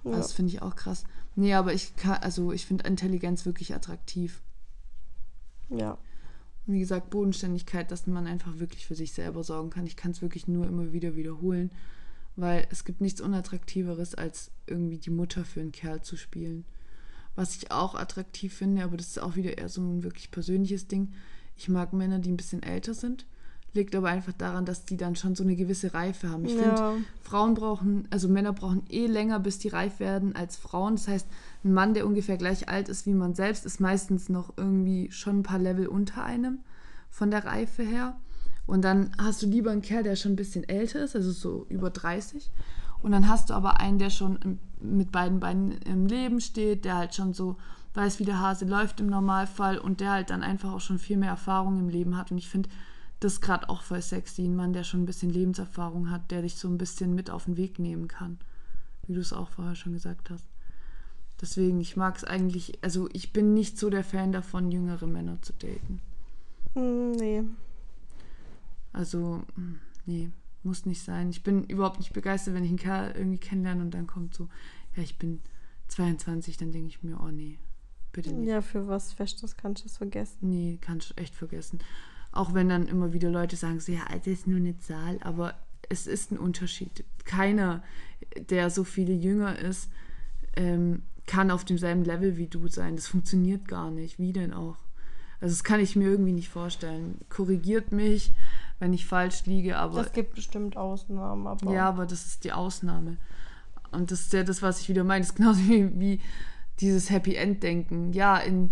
[0.04, 0.12] Ja.
[0.12, 1.04] Das finde ich auch krass.
[1.36, 4.42] Nee, aber ich kann, also ich finde Intelligenz wirklich attraktiv.
[5.70, 5.98] Ja.
[6.68, 9.88] Und wie gesagt, Bodenständigkeit, dass man einfach wirklich für sich selber sorgen kann.
[9.88, 11.72] Ich kann es wirklich nur immer wieder wiederholen,
[12.36, 16.66] weil es gibt nichts Unattraktiveres, als irgendwie die Mutter für einen Kerl zu spielen.
[17.36, 20.88] Was ich auch attraktiv finde, aber das ist auch wieder eher so ein wirklich persönliches
[20.88, 21.14] Ding.
[21.56, 23.26] Ich mag Männer, die ein bisschen älter sind
[23.74, 26.46] liegt aber einfach daran, dass die dann schon so eine gewisse Reife haben.
[26.46, 26.62] Ich ja.
[26.62, 30.96] finde, Frauen brauchen, also Männer brauchen eh länger, bis die reif werden als Frauen.
[30.96, 31.28] Das heißt,
[31.64, 35.40] ein Mann, der ungefähr gleich alt ist wie man selbst, ist meistens noch irgendwie schon
[35.40, 36.60] ein paar Level unter einem
[37.10, 38.18] von der Reife her.
[38.68, 41.66] Und dann hast du lieber einen Kerl, der schon ein bisschen älter ist, also so
[41.70, 42.52] über 30.
[43.02, 46.98] Und dann hast du aber einen, der schon mit beiden Beinen im Leben steht, der
[46.98, 47.58] halt schon so
[47.94, 51.18] weiß, wie der Hase läuft im Normalfall und der halt dann einfach auch schon viel
[51.18, 52.32] mehr Erfahrung im Leben hat.
[52.32, 52.70] Und ich finde,
[53.22, 56.42] das ist gerade auch voll sexy, ein Mann, der schon ein bisschen Lebenserfahrung hat, der
[56.42, 58.40] dich so ein bisschen mit auf den Weg nehmen kann.
[59.06, 60.44] Wie du es auch vorher schon gesagt hast.
[61.40, 65.40] Deswegen, ich mag es eigentlich, also ich bin nicht so der Fan davon, jüngere Männer
[65.44, 66.02] zu daten.
[66.74, 67.44] Mm, nee.
[68.92, 69.76] Also, mm,
[70.08, 70.32] nee,
[70.64, 71.30] muss nicht sein.
[71.30, 74.50] Ich bin überhaupt nicht begeistert, wenn ich einen Kerl irgendwie kennenlerne und dann kommt so,
[74.96, 75.42] ja, ich bin
[75.90, 77.60] 22, dann denke ich mir, oh nee,
[78.14, 78.48] bitte nicht.
[78.48, 80.38] Ja, für was Festes kannst du es vergessen.
[80.42, 81.80] Nee, kannst du echt vergessen.
[82.32, 85.56] Auch wenn dann immer wieder Leute sagen, so, ja, das ist nur eine Zahl, aber
[85.90, 87.04] es ist ein Unterschied.
[87.26, 87.84] Keiner,
[88.50, 89.90] der so viel jünger ist,
[90.56, 92.96] ähm, kann auf demselben Level wie du sein.
[92.96, 94.20] Das funktioniert gar nicht.
[94.20, 94.78] Wie denn auch?
[95.40, 97.20] Also das kann ich mir irgendwie nicht vorstellen.
[97.30, 98.34] Korrigiert mich,
[98.80, 100.02] wenn ich falsch liege, aber.
[100.02, 101.74] Es gibt bestimmt Ausnahmen, aber.
[101.74, 103.18] Ja, aber das ist die Ausnahme.
[103.92, 105.22] Und das ist ja das, was ich wieder meine.
[105.22, 106.22] Das ist genauso wie, wie
[106.80, 108.14] dieses Happy End-Denken.
[108.14, 108.72] Ja, in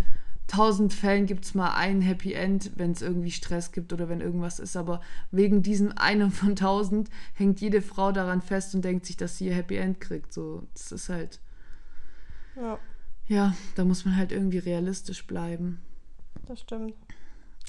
[0.49, 4.19] tausend Fällen gibt es mal ein Happy End, wenn es irgendwie Stress gibt oder wenn
[4.19, 4.75] irgendwas ist.
[4.75, 9.37] Aber wegen diesem einen von tausend hängt jede Frau daran fest und denkt sich, dass
[9.37, 10.33] sie ihr Happy End kriegt.
[10.33, 11.39] So, das ist halt.
[12.55, 12.79] Ja.
[13.27, 15.79] Ja, da muss man halt irgendwie realistisch bleiben.
[16.47, 16.95] Das stimmt.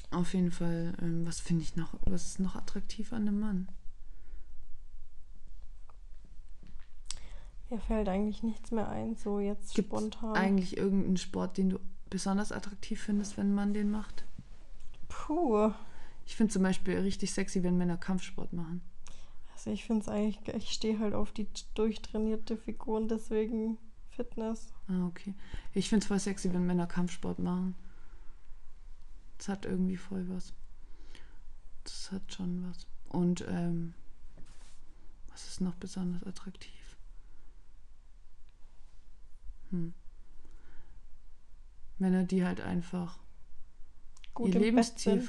[0.09, 3.67] Auf jeden Fall, ähm, was finde ich noch, was ist noch attraktiv an einem Mann?
[7.69, 10.35] Mir fällt eigentlich nichts mehr ein, so jetzt Gibt's spontan.
[10.35, 11.79] Eigentlich irgendeinen Sport, den du
[12.11, 14.25] besonders attraktiv findest, wenn man den macht?
[15.09, 15.71] Puh.
[16.27, 18.81] Ich finde zum Beispiel richtig sexy, wenn Männer Kampfsport machen.
[19.53, 24.71] Also ich finde es eigentlich, ich stehe halt auf die durchtrainierte Figur und deswegen Fitness.
[24.87, 25.33] Ah, okay.
[25.73, 27.75] Ich finde es voll sexy, wenn Männer Kampfsport machen.
[29.37, 30.53] Das hat irgendwie voll was.
[31.83, 32.85] Das hat schon was.
[33.09, 33.93] Und ähm,
[35.29, 36.97] was ist noch besonders attraktiv?
[39.71, 39.93] Hm.
[42.01, 43.17] Männer, die halt einfach
[44.33, 45.27] Gut ihr Lebensziel.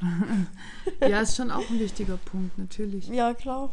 [1.01, 3.09] ja, ist schon auch ein wichtiger Punkt, natürlich.
[3.09, 3.71] Ja, klar.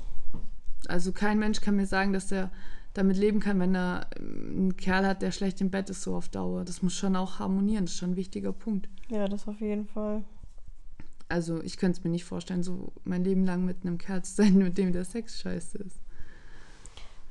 [0.88, 2.52] Also kein Mensch kann mir sagen, dass er
[2.94, 6.16] damit leben kann, wenn er ähm, einen Kerl hat, der schlecht im Bett ist, so
[6.16, 6.66] auf Dauer.
[6.66, 8.90] Das muss schon auch harmonieren, das ist schon ein wichtiger Punkt.
[9.10, 10.24] Ja, das auf jeden Fall.
[11.28, 14.34] Also ich könnte es mir nicht vorstellen, so mein Leben lang mit einem Kerl zu
[14.34, 16.00] sein, mit dem der Sex scheiße ist.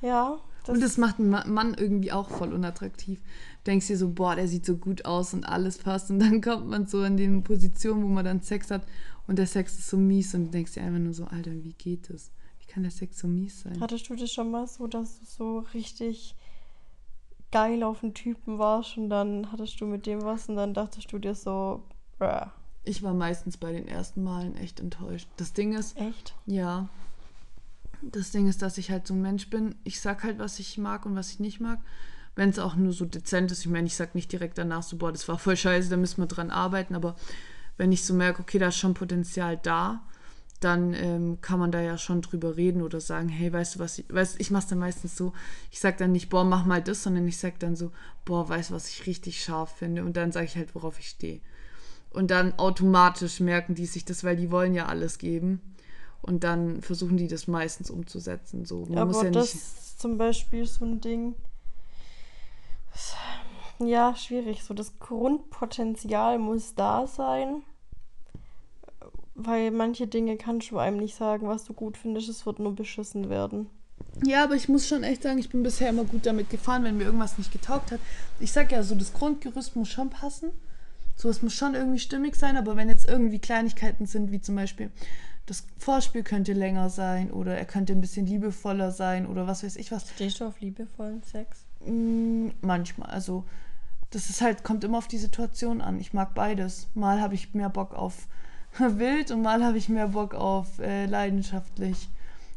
[0.00, 3.20] Ja, das und das macht einen Mann irgendwie auch voll unattraktiv.
[3.64, 6.10] Du denkst dir so, boah, der sieht so gut aus und alles passt.
[6.10, 8.86] Und dann kommt man so in die Position, wo man dann Sex hat
[9.26, 11.74] und der Sex ist so mies und du denkst dir einfach nur so, Alter, wie
[11.74, 12.30] geht das?
[12.60, 13.80] Wie kann der Sex so mies sein?
[13.80, 16.34] Hattest du das schon mal so, dass du so richtig
[17.50, 21.12] geil auf den Typen warst und dann hattest du mit dem was und dann dachtest
[21.12, 21.82] du dir so,
[22.18, 22.46] bruh.
[22.84, 25.28] Ich war meistens bei den ersten Malen echt enttäuscht.
[25.36, 25.96] Das Ding ist.
[25.98, 26.34] Echt?
[26.46, 26.88] Ja.
[28.02, 29.74] Das Ding ist, dass ich halt so ein Mensch bin.
[29.84, 31.80] Ich sag halt, was ich mag und was ich nicht mag.
[32.36, 33.60] Wenn es auch nur so dezent ist.
[33.60, 36.22] Ich meine, ich sag nicht direkt danach so, boah, das war voll scheiße, da müssen
[36.22, 36.94] wir dran arbeiten.
[36.94, 37.16] Aber
[37.76, 40.04] wenn ich so merke, okay, da ist schon Potenzial da,
[40.60, 43.98] dann ähm, kann man da ja schon drüber reden oder sagen, hey, weißt du was,
[43.98, 45.32] ich, weißt, ich mache dann meistens so,
[45.70, 47.92] ich sage dann nicht, boah, mach mal das, sondern ich sage dann so,
[48.24, 51.08] boah, weißt du, was ich richtig scharf finde und dann sage ich halt, worauf ich
[51.08, 51.40] stehe.
[52.10, 55.60] Und dann automatisch merken die sich das, weil die wollen ja alles geben
[56.22, 58.64] und dann versuchen die das meistens umzusetzen.
[58.64, 61.34] So, man Aber ja das ist zum Beispiel so ein Ding,
[63.78, 67.62] ja, schwierig, so das Grundpotenzial muss da sein
[69.38, 72.28] weil manche Dinge kannst du einem nicht sagen, was du gut findest.
[72.28, 73.70] Es wird nur beschissen werden.
[74.24, 76.96] Ja, aber ich muss schon echt sagen, ich bin bisher immer gut damit gefahren, wenn
[76.96, 78.00] mir irgendwas nicht getaugt hat.
[78.40, 80.50] Ich sag ja, so das Grundgerüst muss schon passen.
[81.14, 84.56] So, es muss schon irgendwie stimmig sein, aber wenn jetzt irgendwie Kleinigkeiten sind, wie zum
[84.56, 84.90] Beispiel
[85.48, 89.76] das Vorspiel könnte länger sein oder er könnte ein bisschen liebevoller sein oder was weiß
[89.76, 90.08] ich was.
[90.10, 91.64] Stehst du auf liebevollen Sex?
[91.86, 93.08] Mm, manchmal.
[93.08, 93.44] Also,
[94.10, 95.98] das ist halt, kommt immer auf die Situation an.
[96.00, 96.88] Ich mag beides.
[96.94, 98.28] Mal habe ich mehr Bock auf
[98.78, 102.10] wild und mal habe ich mehr Bock auf äh, leidenschaftlich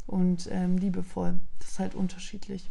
[0.05, 1.39] und ähm, liebevoll.
[1.59, 2.69] Das ist halt unterschiedlich.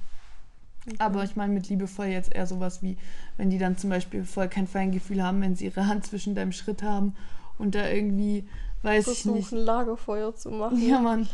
[0.86, 0.96] Okay.
[0.98, 2.98] Aber ich meine mit liebevoll jetzt eher sowas wie,
[3.38, 6.52] wenn die dann zum Beispiel voll kein Feingefühl haben, wenn sie ihre Hand zwischen deinem
[6.52, 7.14] Schritt haben
[7.56, 8.46] und da irgendwie,
[8.82, 9.52] weiß Versuchen, ich nicht.
[9.52, 10.80] ein Lagerfeuer zu machen.
[10.86, 11.28] Ja, Mann.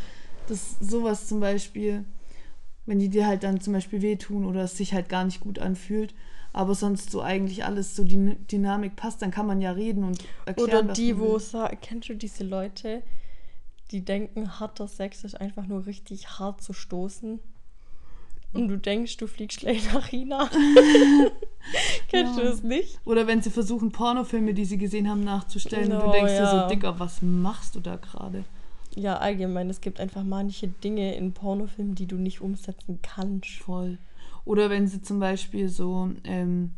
[0.47, 2.05] Das sowas zum Beispiel,
[2.85, 5.59] wenn die dir halt dann zum Beispiel wehtun oder es sich halt gar nicht gut
[5.59, 6.13] anfühlt
[6.57, 10.25] aber sonst so eigentlich alles so die Dynamik passt, dann kann man ja reden und
[10.47, 10.85] erklären.
[10.85, 13.03] Oder die, wo sagen, kennst du diese Leute,
[13.91, 17.39] die denken, harter Sex ist einfach nur richtig hart zu stoßen?
[18.57, 20.49] Und du denkst, du fliegst gleich nach China.
[22.09, 22.43] Kennst ja.
[22.43, 22.99] du das nicht?
[23.05, 26.53] Oder wenn sie versuchen, Pornofilme, die sie gesehen haben, nachzustellen oh, und du denkst ja.
[26.53, 28.43] dir so, Dicker, was machst du da gerade?
[28.95, 33.51] Ja, allgemein, es gibt einfach manche Dinge in Pornofilmen, die du nicht umsetzen kannst.
[33.59, 33.99] Voll.
[34.43, 36.71] Oder wenn sie zum Beispiel so, ähm,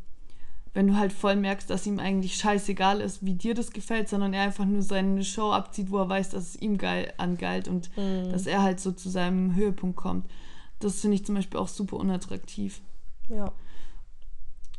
[0.73, 4.33] wenn du halt voll merkst, dass ihm eigentlich scheißegal ist, wie dir das gefällt, sondern
[4.33, 7.89] er einfach nur seine Show abzieht, wo er weiß, dass es ihm geil angeilt und
[7.97, 8.31] mhm.
[8.31, 10.25] dass er halt so zu seinem Höhepunkt kommt.
[10.79, 12.81] Das finde ich zum Beispiel auch super unattraktiv.
[13.27, 13.51] Ja.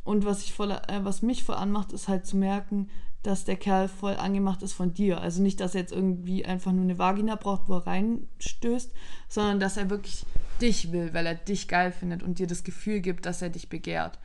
[0.04, 2.88] Und was ich voll, äh, was mich voll anmacht, ist halt zu merken,
[3.22, 5.20] dass der Kerl voll angemacht ist von dir.
[5.20, 8.92] Also nicht, dass er jetzt irgendwie einfach nur eine Vagina braucht, wo er reinstößt,
[9.28, 10.24] sondern dass er wirklich
[10.60, 13.68] dich will, weil er dich geil findet und dir das Gefühl gibt, dass er dich
[13.68, 14.18] begehrt.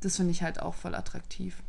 [0.00, 1.62] Das finde ich halt auch voll attraktiv.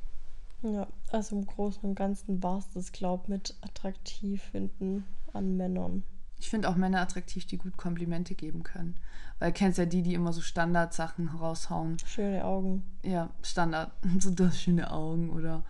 [0.63, 5.57] Ja, also im Großen und Ganzen war es das, glaube ich, mit attraktiv finden an
[5.57, 6.03] Männern.
[6.39, 8.97] Ich finde auch Männer attraktiv, die gut Komplimente geben können.
[9.39, 11.97] Weil kennst ja die, die immer so Standardsachen raushauen.
[12.05, 12.83] Schöne Augen.
[13.03, 13.91] Ja, Standard.
[14.19, 15.63] So das schöne Augen oder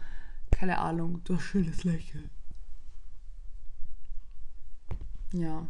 [0.51, 2.29] keine Ahnung, das schönes Lächeln.
[5.33, 5.67] Ja.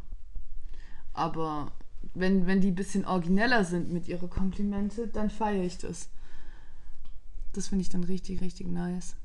[1.13, 1.71] Aber
[2.13, 6.09] wenn, wenn die ein bisschen origineller sind mit ihren Komplimente, dann feiere ich das.
[7.53, 9.15] Das finde ich dann richtig, richtig nice.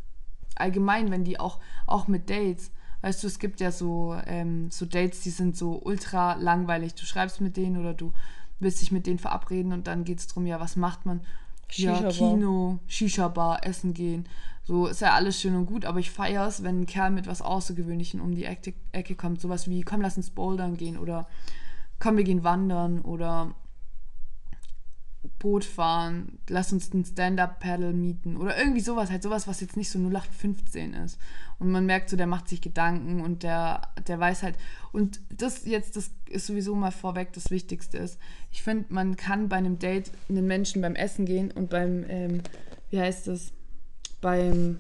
[0.54, 4.87] Allgemein, wenn die auch, auch mit Dates, weißt du, es gibt ja so, ähm, so
[4.87, 6.94] Dates, die sind so ultra langweilig.
[6.94, 8.12] Du schreibst mit denen oder du
[8.61, 11.21] willst dich mit denen verabreden und dann geht es darum, ja, was macht man?
[11.73, 14.27] Ja, Kino, Shisha-Bar, essen gehen.
[14.64, 17.27] So ist ja alles schön und gut, aber ich feiere es, wenn ein Kerl mit
[17.27, 19.40] was Außergewöhnlichem um die Ecke, Ecke kommt.
[19.40, 21.27] Sowas wie, komm, lass uns bouldern gehen oder
[21.99, 23.55] komm, wir gehen wandern oder
[25.38, 29.90] Boot fahren, lass uns ein Stand-Up-Paddle mieten oder irgendwie sowas, halt sowas, was jetzt nicht
[29.90, 31.18] so 0815 ist.
[31.59, 34.57] Und man merkt so, der macht sich Gedanken und der, der weiß halt,
[34.92, 38.18] und das jetzt, das ist sowieso mal vorweg das Wichtigste ist.
[38.52, 42.42] Ich finde, man kann bei einem Date einen Menschen beim Essen gehen und beim, ähm,
[42.90, 43.52] wie heißt das,
[44.20, 44.78] beim,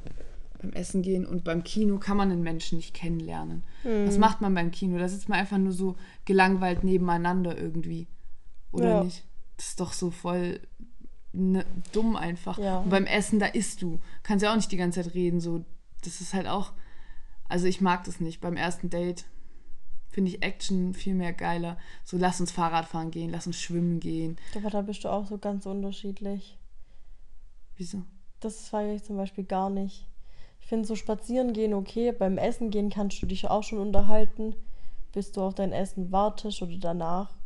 [0.60, 3.64] beim Essen gehen und beim Kino kann man einen Menschen nicht kennenlernen.
[3.82, 4.06] Mhm.
[4.06, 4.98] Was macht man beim Kino?
[4.98, 8.06] Da sitzt man einfach nur so gelangweilt nebeneinander irgendwie.
[8.70, 9.04] Oder ja.
[9.04, 9.24] nicht?
[9.58, 10.60] Das ist doch so voll
[11.32, 12.58] ne, dumm einfach.
[12.58, 12.78] Ja.
[12.78, 14.00] Und beim Essen, da isst du.
[14.22, 15.40] Kannst ja auch nicht die ganze Zeit reden.
[15.40, 15.64] So,
[16.02, 16.72] das ist halt auch.
[17.48, 18.40] Also ich mag das nicht.
[18.40, 19.24] Beim ersten Date
[20.08, 21.78] finde ich Action viel mehr geiler.
[22.04, 24.36] So, lass uns Fahrrad fahren gehen, lass uns schwimmen gehen.
[24.54, 26.58] Aber da bist du auch so ganz unterschiedlich.
[27.76, 28.02] Wieso?
[28.40, 30.06] Das feiere ich zum Beispiel gar nicht.
[30.60, 32.12] Ich finde so spazieren gehen okay.
[32.12, 34.54] Beim Essen gehen kannst du dich auch schon unterhalten,
[35.12, 37.37] bis du auf dein Essen wartest oder danach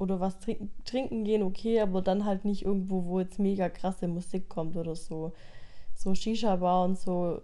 [0.00, 4.08] oder was trinken, trinken gehen, okay, aber dann halt nicht irgendwo, wo jetzt mega krasse
[4.08, 5.32] Musik kommt oder so.
[5.94, 7.42] So Shisha-Bar und so,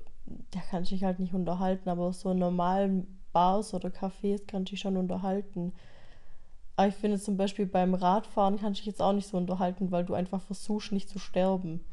[0.50, 4.70] da kann ich dich halt nicht unterhalten, aber so normalen Bars oder Cafés kann ich
[4.70, 5.72] dich schon unterhalten.
[6.76, 9.90] Aber ich finde zum Beispiel beim Radfahren kannst du dich jetzt auch nicht so unterhalten,
[9.90, 11.84] weil du einfach versuchst, nicht zu sterben.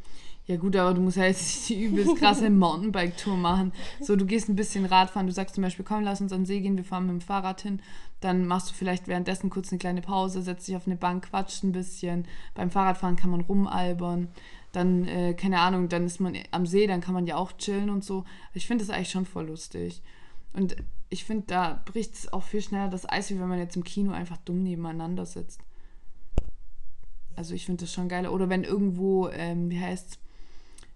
[0.47, 3.73] Ja gut, aber du musst ja jetzt nicht die übelst krasse Mountainbike-Tour machen.
[4.01, 6.45] So, du gehst ein bisschen Radfahren, du sagst zum Beispiel, komm, lass uns an den
[6.45, 7.81] See gehen, wir fahren mit dem Fahrrad hin.
[8.21, 11.63] Dann machst du vielleicht währenddessen kurz eine kleine Pause, setzt dich auf eine Bank, quatscht
[11.63, 12.25] ein bisschen.
[12.55, 14.29] Beim Fahrradfahren kann man rumalbern.
[14.71, 17.89] Dann, äh, keine Ahnung, dann ist man am See, dann kann man ja auch chillen
[17.89, 18.25] und so.
[18.53, 20.01] Ich finde das eigentlich schon voll lustig.
[20.53, 20.75] Und
[21.09, 23.83] ich finde, da bricht es auch viel schneller das Eis, wie wenn man jetzt im
[23.83, 25.61] Kino einfach dumm nebeneinander sitzt.
[27.35, 28.27] Also ich finde das schon geil.
[28.27, 30.19] Oder wenn irgendwo, ähm, wie heißt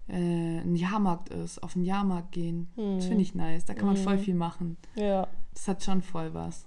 [0.08, 2.68] äh, ein Jahrmarkt ist, auf den Jahrmarkt gehen.
[2.76, 2.96] Hm.
[2.96, 3.64] Das finde ich nice.
[3.64, 4.02] Da kann man hm.
[4.02, 4.76] voll viel machen.
[4.94, 5.28] Ja.
[5.54, 6.66] Das hat schon voll was.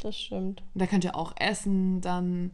[0.00, 0.62] Das stimmt.
[0.74, 2.52] Und da könnt ihr auch essen, dann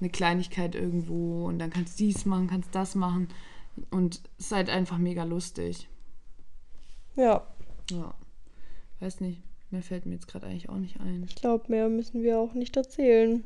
[0.00, 3.28] eine Kleinigkeit irgendwo und dann kannst du dies machen, kannst das machen.
[3.90, 5.88] Und es ist halt einfach mega lustig.
[7.16, 7.46] Ja.
[7.90, 8.14] Ja.
[9.00, 9.42] Weiß nicht.
[9.70, 11.24] Mehr fällt mir jetzt gerade eigentlich auch nicht ein.
[11.28, 13.42] Ich glaube, mehr müssen wir auch nicht erzählen.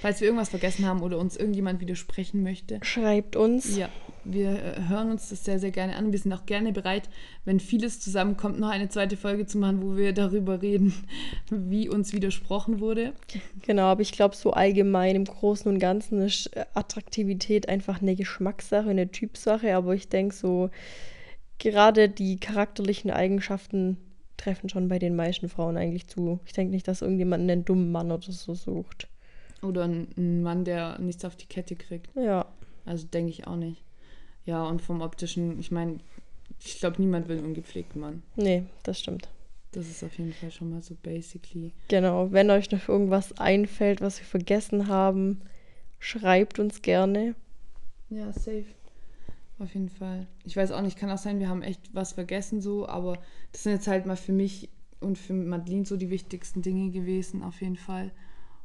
[0.00, 3.76] Falls wir irgendwas vergessen haben oder uns irgendjemand widersprechen möchte, schreibt uns.
[3.76, 3.90] Ja,
[4.24, 6.10] wir äh, hören uns das sehr, sehr gerne an.
[6.10, 7.10] Wir sind auch gerne bereit,
[7.44, 10.94] wenn vieles zusammenkommt, noch eine zweite Folge zu machen, wo wir darüber reden,
[11.50, 13.12] wie uns widersprochen wurde.
[13.60, 18.16] Genau, aber ich glaube, so allgemein im Großen und Ganzen ist äh, Attraktivität einfach eine
[18.16, 19.76] Geschmackssache, eine Typsache.
[19.76, 20.70] Aber ich denke so,
[21.58, 23.98] gerade die charakterlichen Eigenschaften
[24.38, 26.40] treffen schon bei den meisten Frauen eigentlich zu.
[26.46, 29.09] Ich denke nicht, dass irgendjemand einen dummen Mann oder so sucht.
[29.62, 32.14] Oder einen Mann, der nichts auf die Kette kriegt.
[32.16, 32.46] Ja.
[32.86, 33.84] Also denke ich auch nicht.
[34.46, 35.98] Ja, und vom optischen, ich meine,
[36.64, 38.22] ich glaube, niemand will einen ungepflegten Mann.
[38.36, 39.28] Nee, das stimmt.
[39.72, 41.72] Das ist auf jeden Fall schon mal so basically.
[41.88, 45.42] Genau, wenn euch noch irgendwas einfällt, was wir vergessen haben,
[45.98, 47.34] schreibt uns gerne.
[48.08, 48.64] Ja, safe.
[49.60, 50.26] Auf jeden Fall.
[50.44, 53.18] Ich weiß auch nicht, kann auch sein, wir haben echt was vergessen so, aber
[53.52, 57.42] das sind jetzt halt mal für mich und für Madeline so die wichtigsten Dinge gewesen,
[57.42, 58.10] auf jeden Fall.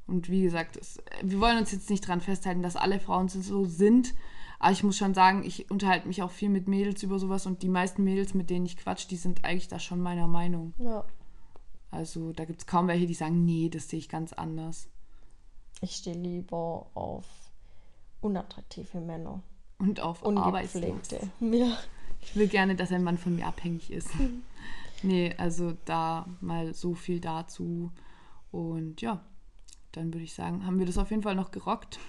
[0.08, 3.66] Und wie gesagt, es, wir wollen uns jetzt nicht daran festhalten, dass alle Frauen so
[3.66, 4.14] sind.
[4.60, 7.64] Aber ich muss schon sagen, ich unterhalte mich auch viel mit Mädels über sowas und
[7.64, 10.74] die meisten Mädels, mit denen ich quatsch, die sind eigentlich da schon meiner Meinung.
[10.78, 11.06] Ja.
[11.91, 14.89] Also da gibt es kaum welche, die sagen, nee, das sehe ich ganz anders.
[15.82, 17.26] Ich stehe lieber auf
[18.22, 19.41] unattraktive Männer.
[19.78, 21.30] Und auf Arbeitspflegte.
[21.41, 21.78] Ja.
[22.22, 24.14] Ich will gerne, dass ein Mann von mir abhängig ist.
[24.16, 24.43] Mhm.
[25.03, 27.91] nee, also da mal so viel dazu.
[28.51, 29.22] Und ja,
[29.96, 32.00] dann würde ich sagen, haben wir das auf jeden Fall noch gerockt.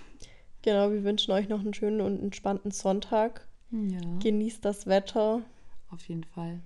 [0.62, 3.46] Genau, wir wünschen euch noch einen schönen und entspannten Sonntag.
[3.70, 4.00] Ja.
[4.22, 5.42] Genießt das Wetter.
[5.90, 6.60] Auf jeden Fall.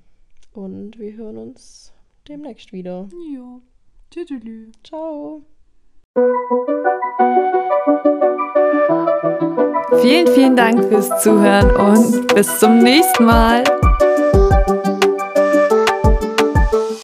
[0.53, 1.93] Und wir hören uns
[2.29, 3.09] demnächst wieder.
[3.33, 3.61] Ja.
[4.11, 4.73] Tschüss.
[4.83, 5.43] Ciao.
[10.01, 13.62] Vielen, vielen Dank fürs Zuhören und bis zum nächsten Mal.